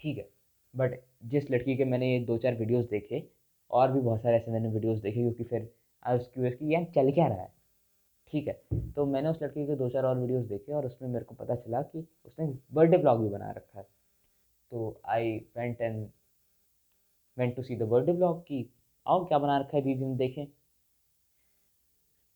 ठीक 0.00 0.18
है 0.18 0.28
बट 0.74 1.00
जिस 1.26 1.50
लड़की 1.50 1.76
के 1.76 1.84
मैंने 1.84 2.12
ये 2.12 2.18
दो 2.26 2.36
चार 2.38 2.54
वीडियोस 2.56 2.84
देखे, 2.88 3.22
और 3.70 3.92
भी 3.92 4.00
बहुत 4.00 4.20
सारे 4.22 4.36
ऐसे 4.36 4.50
मैंने 4.50 4.68
वीडियोस 4.68 4.98
देखे, 4.98 5.20
क्योंकि 5.20 5.44
फिर 5.44 5.68
आई 6.02 6.18
उस 6.18 6.30
क्यूरियस 6.34 6.58
कि 6.58 6.74
यार 6.74 6.84
चल 6.94 7.10
क्या 7.12 7.26
रहा 7.26 7.42
है। 7.42 7.52
ठीक 8.32 8.48
है 8.48 8.52
तो 8.92 9.06
मैंने 9.06 9.28
उस 9.28 9.42
लड़की 9.42 9.66
के 9.66 9.76
दो 9.76 9.88
चार 9.88 10.04
और 10.04 10.18
वीडियोस 10.18 10.44
देखे, 10.46 10.72
और 10.72 10.86
उसमें 10.86 11.08
मेरे 11.08 11.24
को 11.24 11.34
पता 11.34 11.54
चला 11.56 11.82
कि 11.82 12.06
उसने 12.26 12.46
बर्थडे 12.72 12.98
ब्लॉग 12.98 13.22
भी 13.22 13.28
बना 13.28 13.50
रखा 13.50 13.78
है। 13.78 13.86
तो 14.72 15.00
I 15.06 15.36
went 15.56 15.80
and 15.80 16.08
went 17.40 17.54
to 17.56 17.62
see 17.62 17.76
the 17.76 17.82
birthday 17.84 18.12
blog 18.12 18.40
की, 18.42 18.70
आओ 19.06 19.24
क्या 19.26 19.38
बना 19.38 19.58
रखा 19.58 19.76
है 19.76 19.82
दीदी 19.82 20.04
ने 20.04 20.16
देखें। 20.16 20.46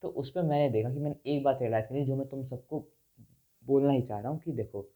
तो 0.02 0.08
उस 0.10 0.30
पर 0.30 0.42
मैंने 0.42 0.68
देखा 0.70 0.90
कि 0.90 1.00
मैंने 1.00 1.34
एक 1.34 1.42
बात 1.44 1.58
रियलाइज़ 1.62 1.86
करी 1.86 2.04
जो 2.04 2.16
मैं 2.16 2.26
तुम 2.28 2.44
सबको 2.46 2.78
बोलना 3.66 3.92
ही 3.92 4.02
चाह 4.02 4.20
रहा 4.20 4.30
हूँ 4.30 4.40
कि 4.40 4.52
देखो 4.52 4.86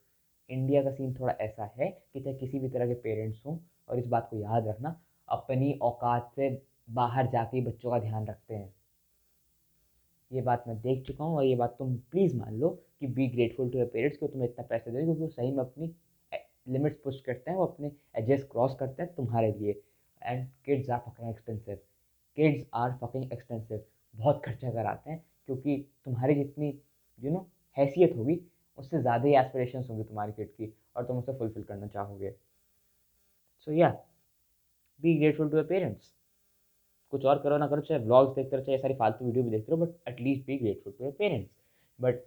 इंडिया 0.50 0.82
का 0.82 0.90
सीन 0.90 1.14
थोड़ा 1.14 1.32
ऐसा 1.40 1.64
है 1.76 1.88
कि 2.12 2.20
चाहे 2.20 2.36
किसी 2.36 2.58
भी 2.58 2.68
तरह 2.68 2.86
के 2.86 2.94
पेरेंट्स 3.00 3.40
हों 3.46 3.58
और 3.88 3.98
इस 3.98 4.06
बात 4.06 4.28
को 4.30 4.36
याद 4.36 4.68
रखना, 4.68 4.94
अपनी 5.28 5.72
औकात 5.82 6.30
से 6.36 6.50
बाहर 6.90 7.26
जाके 7.30 7.60
बच्चों 7.64 7.90
का 7.90 7.98
ध्यान 7.98 8.26
रखते 8.26 8.54
हैं। 8.54 8.74
ये 10.30 10.42
बात 10.42 10.64
मैं 10.68 10.76
देख 10.80 11.06
चुका 11.06 11.24
हूँ 11.24 11.36
और 11.36 11.44
ये 11.44 11.56
बात 11.56 11.74
तुम 11.78 11.96
प्लीज़ 12.10 12.36
मान 12.36 12.54
लो 12.54 12.68
कि 13.00 13.06
be 13.08 13.26
grateful 13.28 13.70
to 13.70 13.78
your 13.78 13.88
parents 13.88 14.18
को 14.18 14.26
तुम्हें 14.26 14.48
इतना 14.48 14.64
पैसा 14.66 14.90
दे 14.90 15.04
क्योंकि 15.04 15.20
वो 15.20 15.28
सही 15.28 15.50
में 15.52 15.64
अपनी 15.64 15.94
लिमिट्स 16.68 16.98
पुश 17.04 17.20
करते 17.20 17.50
हैं 17.50 17.58
वो 17.58 17.66
अपने 17.66 17.90
एजेस 18.18 18.42
क्रॉस 18.52 18.76
करते 18.80 19.02
हैं 19.02 19.14
तुम्हारे 19.14 19.52
लिए। 19.52 19.80
And 20.22 20.46
kids 20.64 20.90
are 20.90 20.98
fucking 21.00 21.28
expensive 21.30 21.78
kids 22.38 22.66
are 22.74 22.92
fucking 22.98 23.32
expensive 23.32 23.84
बहुत 24.14 24.42
खर्चा 24.44 24.70
कराते 24.72 25.10
हैं, 25.10 25.24
क्योंकि 25.46 25.76
तुम्हारी 26.04 26.34
जितनी 26.34 26.68
यू 27.20 27.30
नो 27.32 27.46
हैसियत 27.76 28.16
होगी, 28.16 28.40
उससे 28.78 29.00
ज़्यादा 29.00 29.28
ही 29.28 29.34
एस्पिरेशन 29.36 29.84
होंगी 29.88 30.04
तुम्हारी 30.04 30.32
किड 30.32 30.48
की, 30.48 30.72
और 30.96 31.04
तुम 31.06 31.18
उसे 31.18 31.32
फुलफिल 31.38 31.62
करना 31.62 31.86
चाहोगे। 31.88 32.30
सो 33.66 33.72
या 33.72 33.88
be 35.02 35.14
grateful 35.18 35.50
to 35.50 35.56
your 35.56 35.66
parents 35.66 36.12
कुछ 37.12 37.24
और 37.24 37.38
करो 37.42 37.58
ना 37.58 37.66
करो, 37.68 37.80
चाहे 37.80 38.00
ब्लॉग्स 38.04 38.34
देखते 38.36 38.56
रहो, 38.56 38.64
चाहे 38.64 38.78
सारी 38.78 38.94
फालतू 38.94 39.24
वीडियो 39.24 39.44
भी 39.44 39.50
देखते 39.50 39.72
रहो 39.72 39.84
but 39.84 40.08
at least 40.08 40.46
be 40.46 40.56
grateful 40.58 40.92
to 40.92 41.04
your 41.04 41.12
parents 41.18 41.50
but 41.98 42.22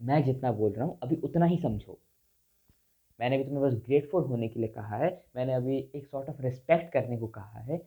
मैं 0.00 0.22
जितना 0.24 0.52
बोल 0.52 0.72
रहा 0.72 0.84
हूँ, 0.84 0.98
अभी 1.02 1.16
उतना 1.24 1.46
ही 1.46 1.56
समझो। 1.58 1.98
मैंने 3.20 3.38
भी 3.38 3.44
तुम्हें 3.44 3.62
बस 3.62 3.74
ग्रेटफुल 3.74 4.24
होने 4.24 4.48
के 4.48 4.60
लिए 4.60 4.68
कहा 4.68 4.96
है। 4.96 5.24
मैंने 5.36 5.54
अभी 5.54 5.90
एक 5.94 6.06
सॉर्ट 6.06 6.28
ऑफ़ 6.28 6.42
रिस्पेक्ट 6.42 6.92
करने 6.92 7.18
को 7.18 7.26
कहा 7.26 7.58
है। 7.58 7.80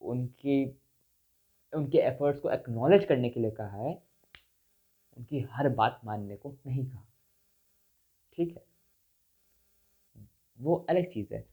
उनकी, 0.00 0.80
उनके 1.74 1.98
एफर्ट्स 1.98 2.40
को 2.40 2.50
एक्नॉलेज 2.50 3.04
करने 3.04 3.30
के 3.30 3.40
लिए 3.40 3.50
कहा 3.50 3.76
है। 3.76 4.02
उनकी 5.18 5.40
हर 5.40 5.68
बात 5.68 6.00
मानने 6.04 6.36
को 6.36 6.56
नहीं 6.66 6.86
कहा। 6.86 7.06
ठीक 8.32 8.56
है? 8.56 8.64
वो 10.60 10.86
अलग 10.88 11.12
चीज़ 11.12 11.34
है। 11.34 11.44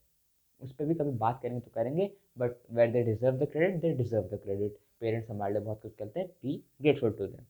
उस 0.62 0.74
पर 0.74 0.86
भी 0.86 0.96
कभी 0.96 1.12
बात 1.12 1.40
करेंगे 1.42 1.60
तो 1.60 1.72
करेंगे 1.74 2.12
but 2.38 2.52
where 2.72 2.92
they 2.92 3.04
deserve 3.04 3.38
the 3.38 3.48
credit 3.52 3.82
they 3.82 3.94
deserve 3.94 4.24
the 4.24 4.40
credit 4.44 4.78
parents 5.00 5.30
हमारे 5.30 5.54
लिए 5.54 5.62
बहुत 5.62 5.82
कुछ 5.82 5.96
करते 5.96 6.20
हैं। 6.20 6.28
बी 6.28 6.64
ग्रेटफुल 6.82 7.12
टू 7.12 7.28
देम 7.28 7.44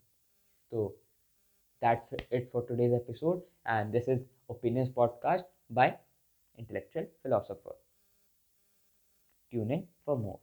तो 0.72 0.88
that's 1.84 2.34
it 2.34 2.50
for 2.52 2.66
today's 2.70 2.94
episode 2.94 3.42
and 3.68 3.92
this 3.92 4.10
is 4.10 4.26
opinions 4.50 4.90
podcast 4.90 5.46
by 5.69 5.97
intellectual 6.60 7.06
philosopher. 7.23 7.75
Tune 9.51 9.71
in 9.71 9.88
for 10.06 10.17
more. 10.17 10.39